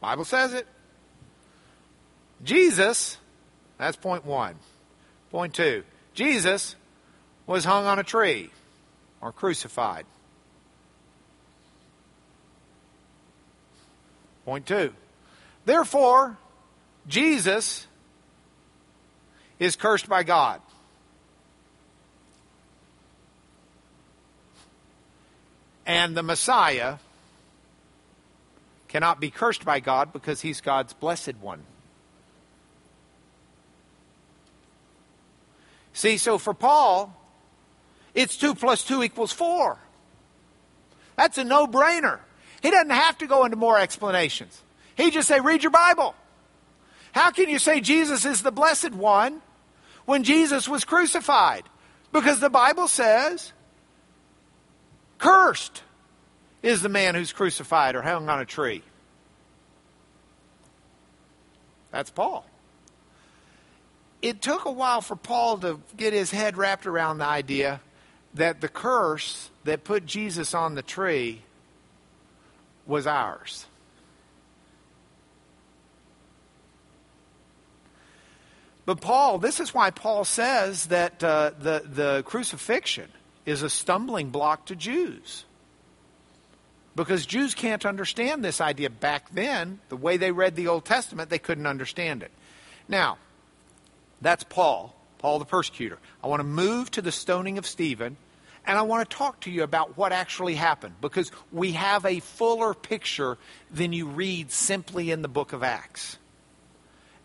[0.00, 0.66] Bible says it.
[2.44, 3.18] Jesus,
[3.78, 4.54] that's point one.
[5.32, 5.82] Point two,
[6.14, 6.76] Jesus
[7.48, 8.50] was hung on a tree
[9.20, 10.06] or crucified.
[14.44, 14.92] Point two.
[15.64, 16.38] Therefore,
[17.08, 17.87] Jesus
[19.58, 20.60] is cursed by God.
[25.86, 26.96] And the Messiah
[28.88, 31.62] cannot be cursed by God because he's God's blessed one.
[35.92, 37.14] See, so for Paul,
[38.14, 39.78] it's 2 plus 2 equals 4.
[41.16, 42.20] That's a no brainer.
[42.62, 44.62] He doesn't have to go into more explanations.
[44.96, 46.14] He just say, read your Bible.
[47.12, 49.40] How can you say Jesus is the blessed one
[50.08, 51.64] when Jesus was crucified?
[52.12, 53.52] Because the Bible says,
[55.18, 55.82] cursed
[56.62, 58.82] is the man who's crucified or hung on a tree.
[61.90, 62.46] That's Paul.
[64.22, 67.82] It took a while for Paul to get his head wrapped around the idea
[68.32, 71.42] that the curse that put Jesus on the tree
[72.86, 73.66] was ours.
[78.88, 83.10] But Paul, this is why Paul says that uh, the, the crucifixion
[83.44, 85.44] is a stumbling block to Jews.
[86.96, 89.80] Because Jews can't understand this idea back then.
[89.90, 92.30] The way they read the Old Testament, they couldn't understand it.
[92.88, 93.18] Now,
[94.22, 95.98] that's Paul, Paul the persecutor.
[96.24, 98.16] I want to move to the stoning of Stephen,
[98.66, 102.20] and I want to talk to you about what actually happened because we have a
[102.20, 103.36] fuller picture
[103.70, 106.16] than you read simply in the book of Acts.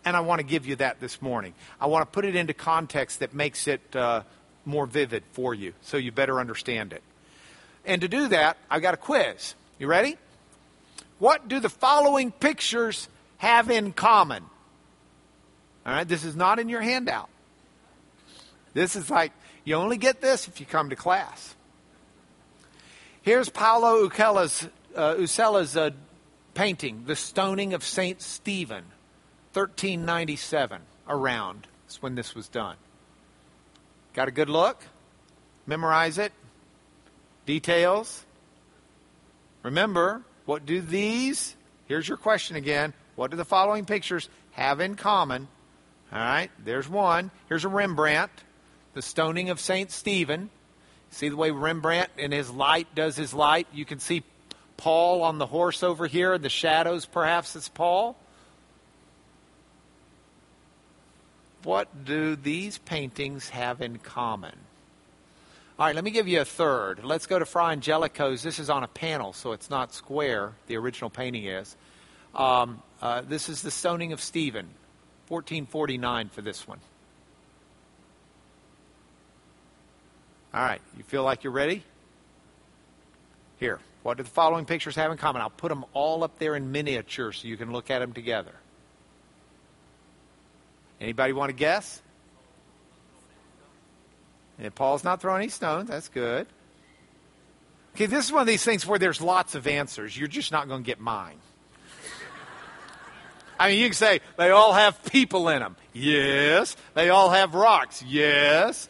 [0.04, 1.54] And I want to give you that this morning.
[1.80, 4.22] I want to put it into context that makes it uh,
[4.64, 7.02] more vivid for you so you better understand it.
[7.86, 9.54] And to do that, I've got a quiz.
[9.78, 10.16] You ready?
[11.18, 14.44] What do the following pictures have in common?
[15.86, 17.28] All right, this is not in your handout.
[18.72, 19.32] This is like,
[19.64, 21.54] you only get this if you come to class.
[23.22, 25.90] Here's Paolo Uccello's, uh, Uccello's uh,
[26.54, 28.20] painting, The Stoning of St.
[28.20, 28.84] Stephen,
[29.54, 31.66] 1397, around.
[31.84, 32.76] That's when this was done.
[34.12, 34.82] Got a good look?
[35.66, 36.32] Memorize it?
[37.46, 38.24] Details?
[39.62, 44.96] Remember, what do these, here's your question again, what do the following pictures have in
[44.96, 45.48] common?
[46.12, 47.30] All right, there's one.
[47.48, 48.30] Here's a Rembrandt,
[48.92, 49.90] the stoning of St.
[49.90, 50.50] Stephen.
[51.10, 53.68] See the way Rembrandt in his light does his light?
[53.72, 54.24] You can see
[54.76, 58.16] Paul on the horse over here, the shadows, perhaps it's Paul.
[61.64, 64.54] What do these paintings have in common?
[65.78, 67.02] All right, let me give you a third.
[67.02, 68.42] Let's go to Fra Angelico's.
[68.42, 70.52] This is on a panel, so it's not square.
[70.68, 71.76] The original painting is.
[72.34, 74.66] Um, uh, this is the stoning of Stephen.
[75.28, 76.78] 1449 for this one.
[80.52, 81.82] All right, you feel like you're ready?
[83.58, 85.42] Here, what do the following pictures have in common?
[85.42, 88.52] I'll put them all up there in miniature so you can look at them together.
[91.04, 92.00] Anybody want to guess?
[94.58, 95.90] And Paul's not throwing any stones.
[95.90, 96.46] That's good.
[97.94, 100.16] Okay, this is one of these things where there's lots of answers.
[100.16, 101.36] You're just not going to get mine.
[103.58, 105.76] I mean, you can say they all have people in them.
[105.92, 106.74] Yes.
[106.94, 108.02] They all have rocks.
[108.02, 108.88] Yes.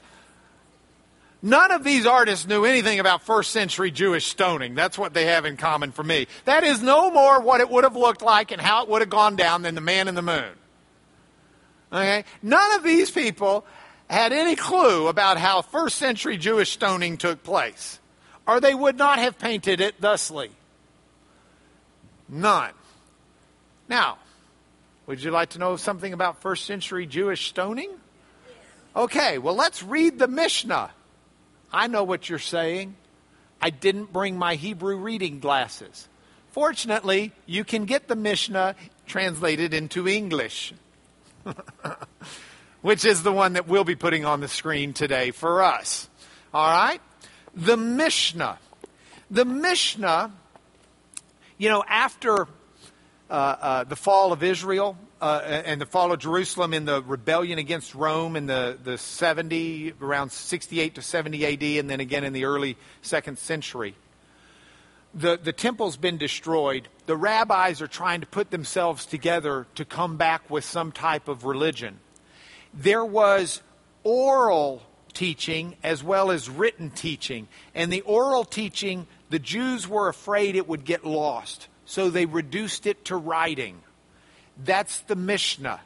[1.43, 4.77] None of these artists knew anything about first century Jewish stoning.
[4.77, 6.29] That's what they have in common for me.
[6.45, 9.11] That is no more what it would have looked like and how it would have
[9.11, 10.53] gone down than the man in the moon.
[11.95, 12.25] Okay?
[12.43, 13.65] None of these people
[14.11, 18.01] had any clue about how first century Jewish stoning took place,
[18.47, 20.51] or they would not have painted it thusly.
[22.29, 22.73] None.
[23.89, 24.19] Now,
[25.07, 27.91] would you like to know something about first century Jewish stoning?
[28.97, 30.91] Okay, well, let's read the Mishnah.
[31.73, 32.97] I know what you're saying.
[33.61, 36.09] I didn't bring my Hebrew reading glasses.
[36.51, 38.77] Fortunately, you can get the Mishnah
[39.07, 40.73] translated into English,
[42.83, 46.09] which is the one that we'll be putting on the screen today for us.
[46.53, 47.01] All right?
[47.55, 48.59] The Mishnah.
[49.31, 50.33] The Mishnah,
[51.59, 52.47] you know, after
[53.31, 57.59] uh, uh, the fall of Israel uh, and the fall of Jerusalem in the rebellion
[57.59, 62.33] against Rome in the, the 70, around 68 to 70 AD, and then again in
[62.33, 63.95] the early second century.
[65.15, 66.89] The, the temple's been destroyed.
[67.07, 71.45] The rabbis are trying to put themselves together to come back with some type of
[71.45, 72.01] religion.
[72.73, 73.63] There was
[74.03, 77.47] oral teaching as well as written teaching.
[77.75, 82.87] And the oral teaching, the Jews were afraid it would get lost so they reduced
[82.87, 83.81] it to writing.
[84.63, 85.81] That's the Mishnah.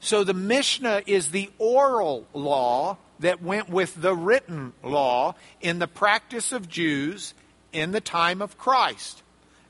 [0.00, 5.88] So the Mishnah is the oral law that went with the written law in the
[5.88, 7.34] practice of Jews
[7.76, 9.22] in the time of Christ.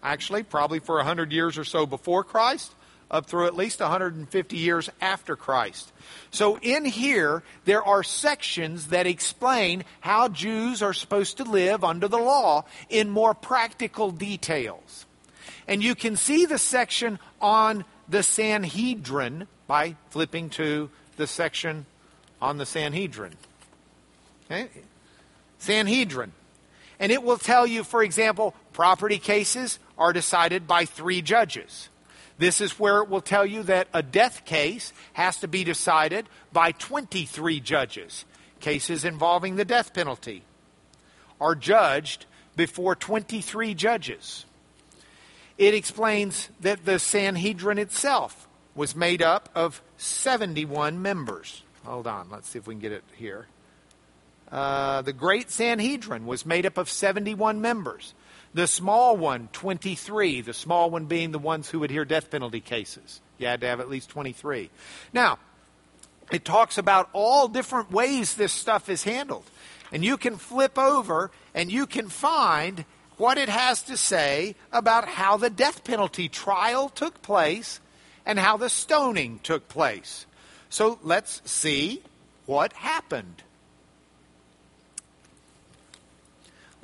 [0.02, 2.72] Actually, probably for 100 years or so before Christ,
[3.10, 5.92] up through at least 150 years after Christ.
[6.30, 12.08] So in here, there are sections that explain how Jews are supposed to live under
[12.08, 15.06] the law in more practical details.
[15.68, 21.86] And you can see the section on the Sanhedrin by flipping to the section
[22.40, 23.34] on the Sanhedrin.
[24.44, 24.68] Okay?
[25.58, 26.32] Sanhedrin.
[26.98, 31.88] And it will tell you, for example, property cases are decided by three judges.
[32.38, 36.28] This is where it will tell you that a death case has to be decided
[36.52, 38.24] by 23 judges.
[38.60, 40.42] Cases involving the death penalty
[41.40, 42.26] are judged
[42.56, 44.46] before 23 judges
[45.58, 51.62] it explains that the Sanhedrin itself was made up of 71 members.
[51.84, 53.46] Hold on, let's see if we can get it here.
[54.50, 58.14] Uh, the Great Sanhedrin was made up of 71 members.
[58.54, 60.40] The small one, 23.
[60.40, 63.20] The small one being the ones who would hear death penalty cases.
[63.38, 64.70] You had to have at least 23.
[65.12, 65.38] Now,
[66.30, 69.44] it talks about all different ways this stuff is handled.
[69.92, 72.84] And you can flip over and you can find
[73.16, 77.80] what it has to say about how the death penalty trial took place
[78.24, 80.26] and how the stoning took place.
[80.68, 82.02] So let's see
[82.44, 83.42] what happened.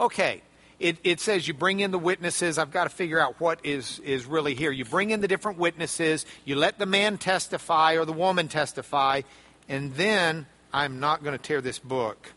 [0.03, 0.43] Okay,
[0.81, 2.59] it, it, says you bring in the witnesses.
[2.59, 4.73] I've got to figure out what is, is really here.
[4.73, 9.23] You bring in the different witnesses, you let the man testify or the woman testify,
[9.69, 12.33] and then I'm not going to tear this book.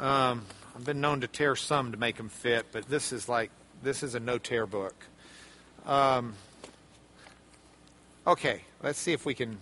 [0.00, 3.52] Um, I've been known to tear some to make them fit, but this is like,
[3.84, 4.96] this is a no tear book.
[5.86, 6.34] Um,
[8.26, 9.58] okay, let's see if we can.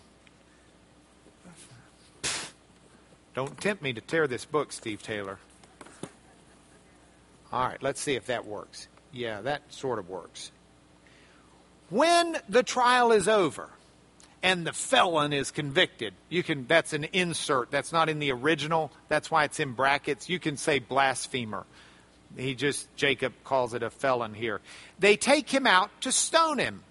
[3.34, 5.38] Don't tempt me to tear this book, Steve Taylor.
[7.52, 8.88] All right, let's see if that works.
[9.12, 10.52] Yeah, that sort of works.
[11.88, 13.68] When the trial is over
[14.42, 17.70] and the felon is convicted, you can that's an insert.
[17.72, 18.92] That's not in the original.
[19.08, 20.28] That's why it's in brackets.
[20.28, 21.66] You can say blasphemer.
[22.36, 24.60] He just Jacob calls it a felon here.
[25.00, 26.84] They take him out to stone him.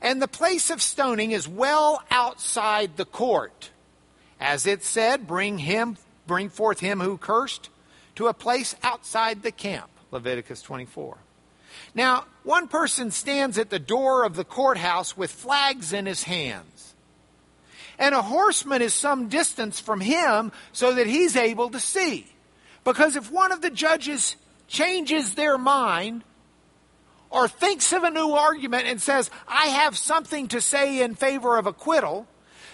[0.00, 3.70] And the place of stoning is well outside the court.
[4.40, 7.68] As it said, bring him bring forth him who cursed
[8.16, 9.90] to a place outside the camp.
[10.10, 11.18] Leviticus 24.
[11.94, 16.94] Now, one person stands at the door of the courthouse with flags in his hands.
[17.98, 22.26] And a horseman is some distance from him so that he's able to see.
[22.82, 24.36] Because if one of the judges
[24.66, 26.24] changes their mind
[27.30, 31.56] or thinks of a new argument and says, I have something to say in favor
[31.56, 32.26] of acquittal,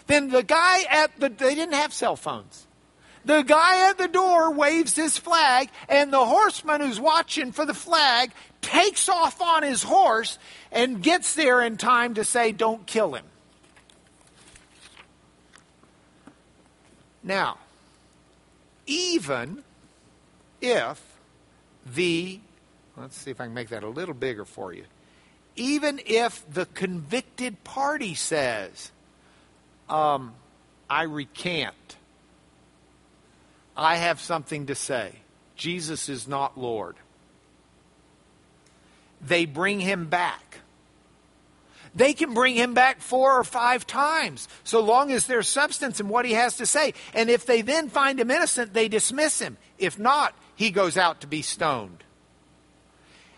[0.07, 2.67] then the guy at the, they didn't have cell phones.
[3.25, 7.75] The guy at the door waves his flag, and the horseman who's watching for the
[7.75, 10.39] flag takes off on his horse
[10.73, 13.25] and gets there in time to say, Don't kill him.
[17.23, 17.59] Now,
[18.87, 19.63] even
[20.61, 21.03] if
[21.95, 22.41] the,
[22.97, 24.85] let's see if I can make that a little bigger for you.
[25.57, 28.91] Even if the convicted party says,
[29.89, 30.33] um,
[30.89, 31.97] I recant,
[33.81, 35.13] I have something to say.
[35.57, 36.97] Jesus is not Lord.
[39.23, 40.59] They bring him back.
[41.95, 46.09] They can bring him back four or five times, so long as there's substance in
[46.09, 46.93] what he has to say.
[47.15, 49.57] And if they then find him innocent, they dismiss him.
[49.79, 52.05] If not, he goes out to be stoned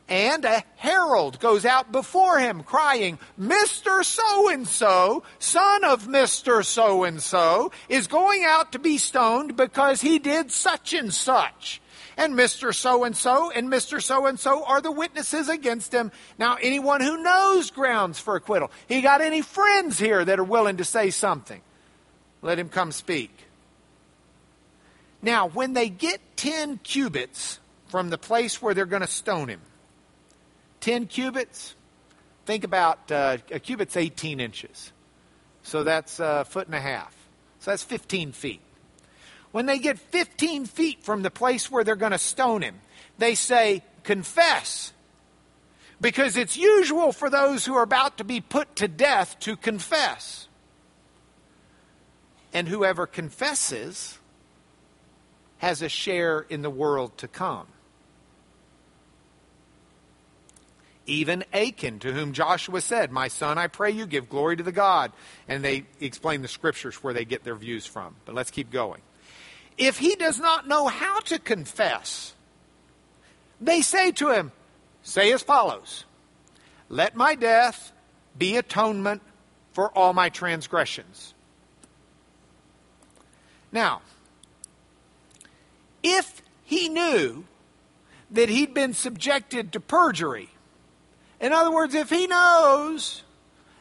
[0.09, 4.05] and a herald goes out before him crying, Mr.
[4.05, 6.65] So and so, son of Mr.
[6.65, 11.81] So and so, is going out to be stoned because he did such and such.
[12.17, 12.75] And Mr.
[12.75, 14.03] So and so and Mr.
[14.03, 16.13] So and so are the witnesses against him.
[16.39, 20.77] Now, anyone who knows grounds for acquittal, he got any friends here that are willing
[20.77, 21.63] to say something?
[22.43, 23.31] Let him come speak.
[25.23, 29.61] Now, when they get 10 cubits from the place where they're going to stone him,
[30.83, 31.75] 10 cubits,
[32.45, 34.93] think about uh, a cubit's 18 inches.
[35.63, 37.17] So that's a foot and a half.
[37.61, 38.61] So that's 15 feet.
[39.53, 42.81] When they get 15 feet from the place where they're going to stone him,
[43.19, 44.93] they say, Confess.
[46.01, 50.49] Because it's usual for those who are about to be put to death to confess.
[52.53, 54.19] And whoever confesses
[55.59, 57.69] has a share in the world to come.
[61.07, 64.73] Even Achan, to whom Joshua said, My son, I pray you, give glory to the
[64.73, 65.13] God.
[65.49, 68.17] And they explain the scriptures where they get their views from.
[68.25, 69.03] But let's keep going.
[69.79, 72.35] If he does not know how to confess,
[73.61, 74.53] they say to him,
[75.03, 76.05] Say as follows
[76.89, 77.93] Let my death
[78.39, 79.23] be atonement
[79.73, 81.35] for all my transgressions.
[83.73, 84.03] Now,
[86.03, 87.45] if he knew
[88.31, 90.51] that he'd been subjected to perjury,
[91.43, 93.23] in other words, if he knows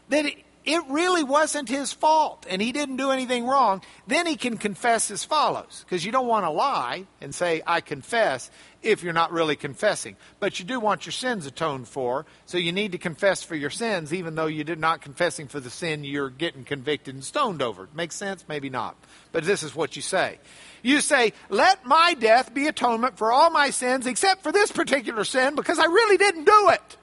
[0.09, 0.25] that
[0.63, 5.09] it really wasn't his fault and he didn't do anything wrong, then he can confess
[5.09, 5.85] as follows.
[5.85, 8.51] Because you don't want to lie and say, I confess,
[8.83, 10.15] if you're not really confessing.
[10.39, 13.69] But you do want your sins atoned for, so you need to confess for your
[13.69, 17.87] sins, even though you're not confessing for the sin you're getting convicted and stoned over.
[17.93, 18.45] Makes sense?
[18.47, 18.95] Maybe not.
[19.31, 20.39] But this is what you say.
[20.83, 25.23] You say, Let my death be atonement for all my sins, except for this particular
[25.23, 26.97] sin, because I really didn't do it.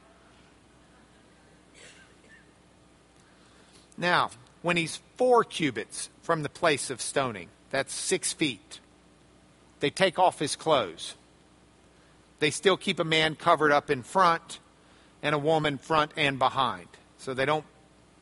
[3.99, 4.31] Now,
[4.63, 8.79] when he's four cubits from the place of stoning, that's six feet,
[9.81, 11.17] they take off his clothes.
[12.39, 14.61] They still keep a man covered up in front
[15.23, 16.87] and a woman front and behind.
[17.19, 17.65] So they don't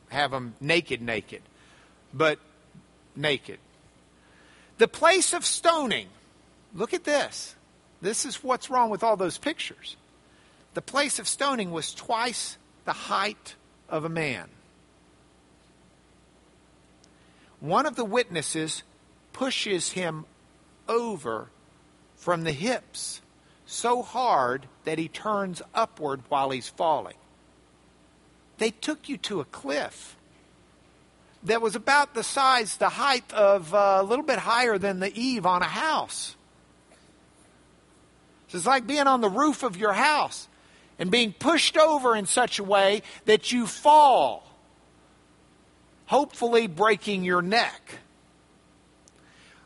[0.09, 1.43] have them naked, naked.
[2.11, 2.39] But
[3.15, 3.59] naked.
[4.79, 6.07] The place of stoning,
[6.73, 7.55] look at this.
[8.01, 9.95] This is what's wrong with all those pictures.
[10.73, 13.55] The place of stoning was twice the height
[13.89, 14.49] of a man.
[17.59, 18.83] One of the witnesses
[19.33, 20.25] pushes him
[20.87, 21.49] over
[22.15, 23.21] from the hips
[23.65, 27.15] so hard that he turns upward while he's falling.
[28.57, 30.15] They took you to a cliff
[31.43, 35.11] that was about the size, the height of uh, a little bit higher than the
[35.13, 36.35] eave on a house.
[38.47, 40.47] So it's like being on the roof of your house
[40.97, 44.46] and being pushed over in such a way that you fall,
[46.07, 47.99] hopefully breaking your neck.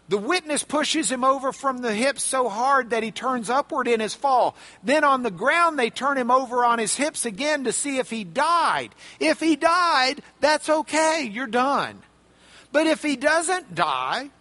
[0.10, 4.02] The witness pushes him over from the hips so hard that he turns upward in
[4.02, 4.58] his fall.
[4.84, 8.10] Then on the ground, they turn him over on his hips again to see if
[8.10, 8.94] he died.
[9.22, 12.02] If he died, that's okay, you're done.
[12.74, 14.32] But if he doesn't die,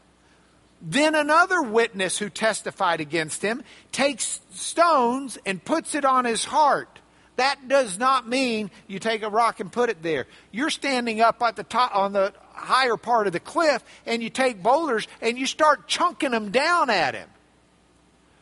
[0.83, 7.00] then another witness who testified against him takes stones and puts it on his heart.
[7.41, 10.27] That does not mean you take a rock and put it there.
[10.53, 14.29] You're standing up at the top on the higher part of the cliff and you
[14.29, 17.31] take boulders and you start chunking them down at him.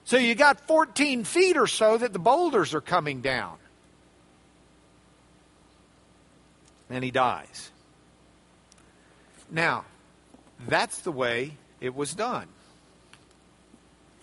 [0.02, 3.58] So you got 14 feet or so that the boulders are coming down.
[6.90, 7.70] And he dies.
[9.48, 9.84] Now,
[10.66, 12.48] that's the way it was done.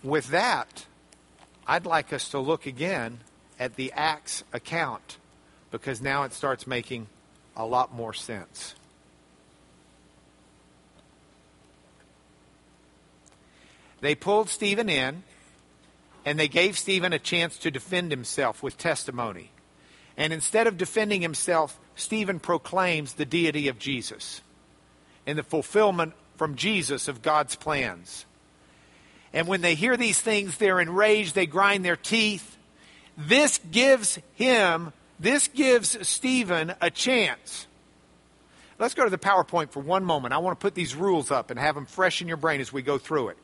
[0.03, 0.85] With that,
[1.65, 3.19] I'd like us to look again
[3.59, 5.17] at the Acts account
[5.71, 7.07] because now it starts making
[7.55, 8.75] a lot more sense.
[14.01, 15.23] They pulled Stephen in
[16.25, 19.51] and they gave Stephen a chance to defend himself with testimony.
[20.17, 24.41] And instead of defending himself, Stephen proclaims the deity of Jesus
[25.25, 28.25] and the fulfillment from Jesus of God's plans.
[29.33, 32.54] And when they hear these things, they're enraged, they grind their teeth,
[33.17, 37.67] this gives him, this gives Stephen a chance.
[38.77, 40.33] Let's go to the PowerPoint for one moment.
[40.33, 42.73] I want to put these rules up and have them fresh in your brain as
[42.73, 43.37] we go through it.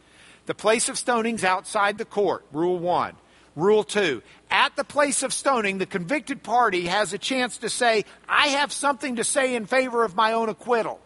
[0.45, 3.15] The place of stoning's outside the court, rule one.
[3.55, 8.05] Rule two, at the place of stoning, the convicted party has a chance to say,
[8.27, 11.01] I have something to say in favor of my own acquittal.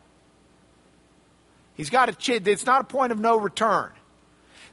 [1.74, 3.92] He's got a chance, it's not a point of no return.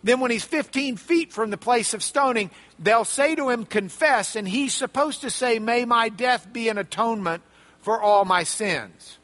[0.04, 4.34] Then, when he's 15 feet from the place of stoning, they'll say to him, Confess,
[4.34, 7.42] and he's supposed to say, May my death be an atonement
[7.80, 9.18] for all my sins.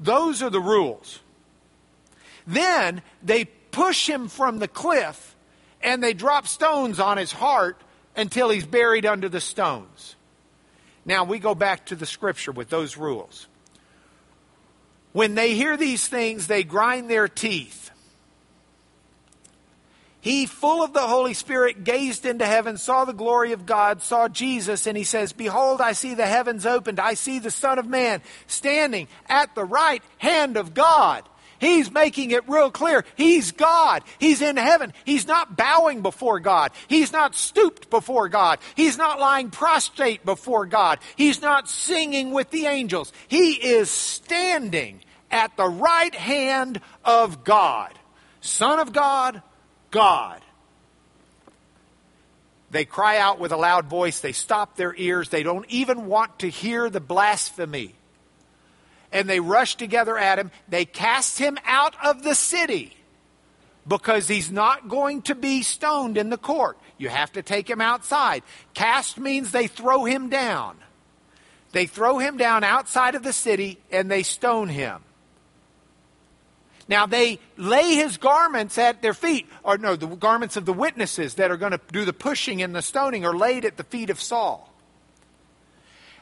[0.00, 1.20] Those are the rules.
[2.46, 5.36] Then they push him from the cliff
[5.80, 7.80] and they drop stones on his heart
[8.16, 10.16] until he's buried under the stones.
[11.04, 13.48] Now we go back to the scripture with those rules.
[15.12, 17.81] When they hear these things, they grind their teeth
[20.22, 24.28] he, full of the Holy Spirit, gazed into heaven, saw the glory of God, saw
[24.28, 27.00] Jesus, and he says, Behold, I see the heavens opened.
[27.00, 31.28] I see the Son of Man standing at the right hand of God.
[31.58, 33.04] He's making it real clear.
[33.16, 34.04] He's God.
[34.20, 34.92] He's in heaven.
[35.04, 36.70] He's not bowing before God.
[36.86, 38.60] He's not stooped before God.
[38.76, 41.00] He's not lying prostrate before God.
[41.16, 43.12] He's not singing with the angels.
[43.26, 45.00] He is standing
[45.32, 47.98] at the right hand of God.
[48.40, 49.42] Son of God,
[49.92, 50.40] God.
[52.72, 54.18] They cry out with a loud voice.
[54.18, 55.28] They stop their ears.
[55.28, 57.94] They don't even want to hear the blasphemy.
[59.12, 60.50] And they rush together at him.
[60.68, 62.96] They cast him out of the city
[63.86, 66.78] because he's not going to be stoned in the court.
[66.96, 68.42] You have to take him outside.
[68.72, 70.78] Cast means they throw him down.
[71.72, 75.02] They throw him down outside of the city and they stone him.
[76.92, 81.36] Now they lay his garments at their feet, or no, the garments of the witnesses
[81.36, 84.10] that are going to do the pushing and the stoning are laid at the feet
[84.10, 84.70] of Saul.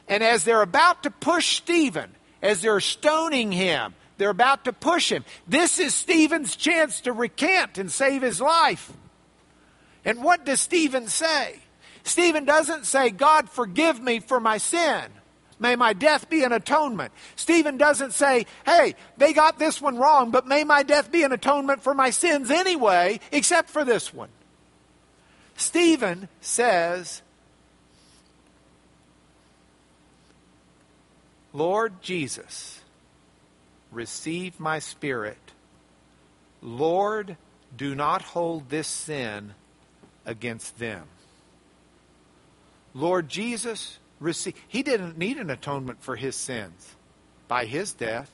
[0.07, 2.11] And as they're about to push Stephen,
[2.41, 5.25] as they're stoning him, they're about to push him.
[5.45, 8.93] This is Stephen's chance to recant and save his life.
[10.05, 11.59] And what does Stephen say?
[12.03, 15.03] Stephen doesn't say, God, forgive me for my sin.
[15.61, 17.13] May my death be an atonement.
[17.35, 21.31] Stephen doesn't say, hey, they got this one wrong, but may my death be an
[21.31, 24.29] atonement for my sins anyway, except for this one.
[25.55, 27.21] Stephen says,
[31.53, 32.81] Lord Jesus,
[33.91, 35.37] receive my spirit.
[36.63, 37.37] Lord,
[37.77, 39.53] do not hold this sin
[40.25, 41.03] against them.
[42.95, 44.55] Lord Jesus, receive.
[44.67, 46.95] He didn't need an atonement for his sins
[47.49, 48.31] by his death.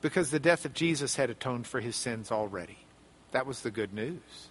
[0.00, 2.78] because the death of Jesus had atoned for his sins already.
[3.32, 4.48] That was the good news.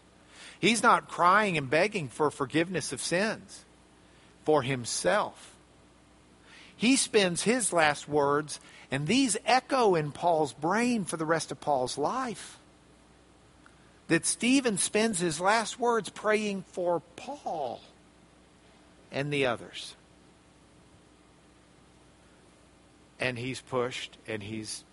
[0.59, 3.63] He's not crying and begging for forgiveness of sins
[4.43, 5.55] for himself.
[6.75, 8.59] He spends his last words,
[8.91, 12.59] and these echo in Paul's brain for the rest of Paul's life.
[14.09, 17.81] That Stephen spends his last words praying for Paul
[19.11, 19.95] and the others.
[23.20, 24.84] And he's pushed and he's.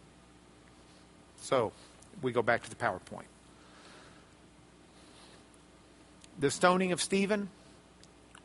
[1.40, 1.72] So,
[2.22, 3.28] we go back to the PowerPoint.
[6.38, 7.48] The stoning of Stephen,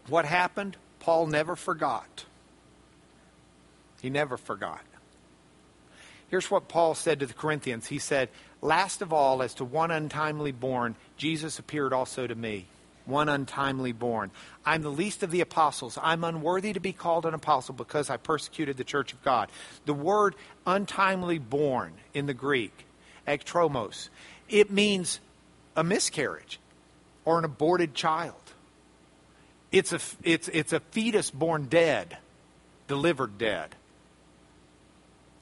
[0.07, 0.77] what happened?
[0.99, 2.25] Paul never forgot.
[4.01, 4.81] He never forgot.
[6.29, 7.87] Here's what Paul said to the Corinthians.
[7.87, 8.29] He said,
[8.61, 12.67] Last of all, as to one untimely born, Jesus appeared also to me.
[13.09, 14.31] One untimely born.
[14.65, 15.97] I'm the least of the apostles.
[16.01, 19.49] I'm unworthy to be called an apostle because I persecuted the church of God.
[19.85, 20.35] The word
[20.65, 22.85] untimely born in the Greek,
[23.27, 24.09] ektromos,
[24.47, 25.19] it means
[25.75, 26.59] a miscarriage
[27.25, 28.35] or an aborted child.
[29.71, 32.17] It's a, it's, it's a fetus born dead,
[32.87, 33.75] delivered dead.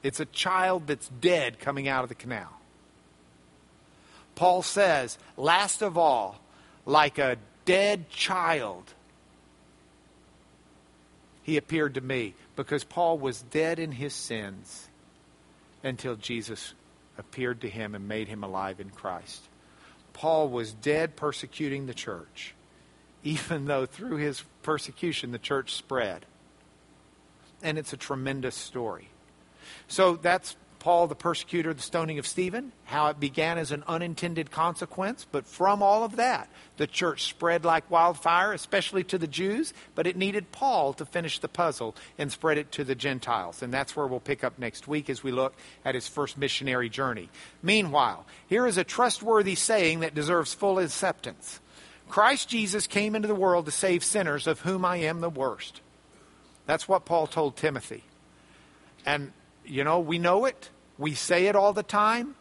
[0.02, 2.52] It's a child that's dead coming out of the canal.
[4.34, 6.40] Paul says, last of all,
[6.86, 7.36] like a
[7.68, 8.94] dead child,
[11.42, 14.88] he appeared to me because Paul was dead in his sins
[15.84, 16.72] until Jesus
[17.18, 19.42] appeared to him and made him alive in Christ.
[20.14, 22.54] Paul was dead persecuting the church,
[23.22, 26.24] even though through his persecution the church spread.
[27.62, 29.10] And it's a tremendous story.
[29.88, 34.50] So that's Paul the persecutor, the stoning of Stephen, how it began as an unintended
[34.50, 35.26] consequence.
[35.30, 40.06] But from all of that, the church spread like wildfire, especially to the Jews, but
[40.06, 43.62] it needed Paul to finish the puzzle and spread it to the Gentiles.
[43.62, 45.54] And that's where we'll pick up next week as we look
[45.84, 47.28] at his first missionary journey.
[47.62, 51.60] Meanwhile, here is a trustworthy saying that deserves full acceptance
[52.08, 55.80] Christ Jesus came into the world to save sinners, of whom I am the worst.
[56.66, 58.02] That's what Paul told Timothy.
[59.06, 59.32] And
[59.68, 60.70] you know, we know it.
[60.96, 62.34] We say it all the time.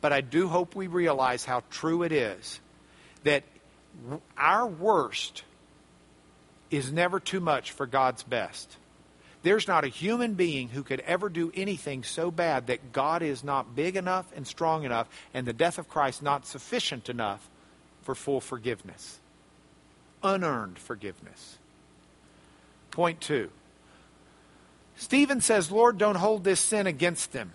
[0.00, 2.60] But I do hope we realize how true it is
[3.24, 3.42] that
[4.36, 5.42] our worst
[6.70, 8.76] is never too much for God's best.
[9.42, 13.42] There's not a human being who could ever do anything so bad that God is
[13.42, 17.48] not big enough and strong enough and the death of Christ not sufficient enough
[18.02, 19.18] for full forgiveness.
[20.22, 21.58] Unearned forgiveness.
[22.90, 23.50] Point two.
[24.96, 27.52] Stephen says, Lord, don't hold this sin against them.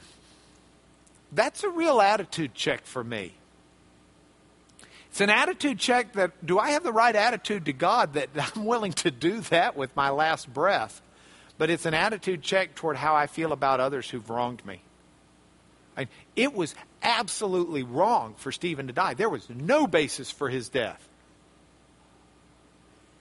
[1.32, 3.34] That's a real attitude check for me.
[5.10, 8.66] It's an attitude check that do I have the right attitude to God that I'm
[8.66, 11.02] willing to do that with my last breath?
[11.58, 14.82] But it's an attitude check toward how I feel about others who've wronged me.
[16.36, 16.74] It was
[17.04, 19.14] absolutely wrong for Stephen to die.
[19.14, 21.08] There was no basis for his death.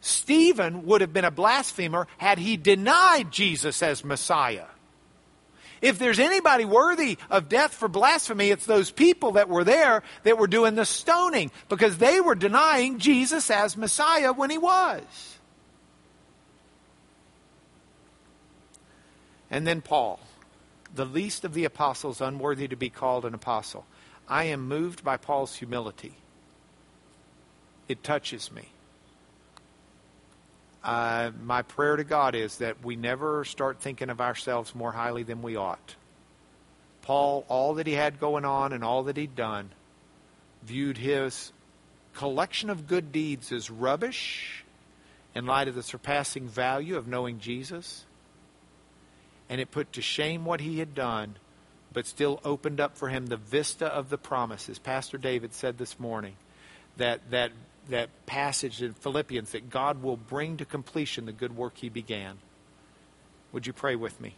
[0.01, 4.67] Stephen would have been a blasphemer had he denied Jesus as Messiah.
[5.83, 10.39] If there's anybody worthy of death for blasphemy, it's those people that were there that
[10.39, 15.39] were doing the stoning because they were denying Jesus as Messiah when he was.
[19.51, 20.21] And then Paul,
[20.95, 23.87] the least of the apostles, unworthy to be called an apostle.
[24.29, 26.15] I am moved by Paul's humility.
[27.89, 28.69] It touches me
[30.83, 35.23] uh, my prayer to God is that we never start thinking of ourselves more highly
[35.23, 35.97] than we ought.
[37.03, 39.71] Paul, all that he had going on and all that he'd done,
[40.63, 41.53] viewed his
[42.15, 44.65] collection of good deeds as rubbish
[45.35, 48.05] in light of the surpassing value of knowing Jesus.
[49.49, 51.37] And it put to shame what he had done,
[51.93, 54.79] but still opened up for him the vista of the promises.
[54.79, 56.37] Pastor David said this morning
[56.97, 57.53] that, that
[57.89, 62.39] that passage in Philippians that God will bring to completion the good work he began.
[63.53, 64.37] Would you pray with me?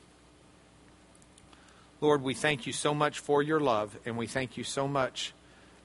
[2.01, 5.33] Lord, we thank you so much for your love, and we thank you so much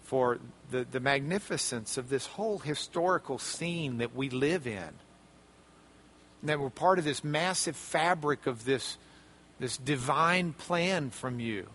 [0.03, 0.39] for
[0.72, 4.89] the, the magnificence of this whole historical scene that we live in.
[6.41, 8.97] And that we're part of this massive fabric of this,
[9.60, 11.68] this divine plan from you.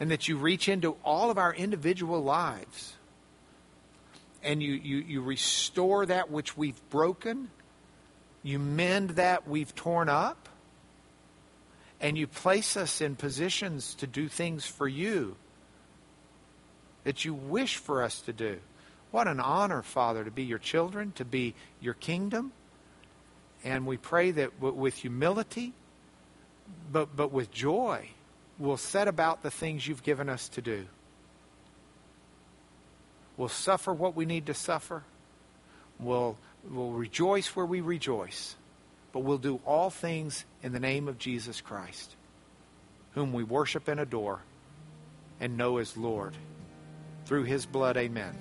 [0.00, 2.94] And that you reach into all of our individual lives
[4.42, 7.50] and you, you, you restore that which we've broken,
[8.42, 10.48] you mend that we've torn up,
[12.00, 15.36] and you place us in positions to do things for you
[17.04, 18.58] that you wish for us to do.
[19.10, 22.52] What an honor, Father, to be your children, to be your kingdom.
[23.64, 25.72] And we pray that with humility,
[26.92, 28.08] but, but with joy,
[28.58, 30.86] we'll set about the things you've given us to do.
[33.40, 35.02] We'll suffer what we need to suffer.
[35.98, 36.36] We'll,
[36.70, 38.54] we'll rejoice where we rejoice.
[39.12, 42.16] But we'll do all things in the name of Jesus Christ,
[43.14, 44.42] whom we worship and adore
[45.40, 46.36] and know as Lord.
[47.24, 48.36] Through his blood, amen.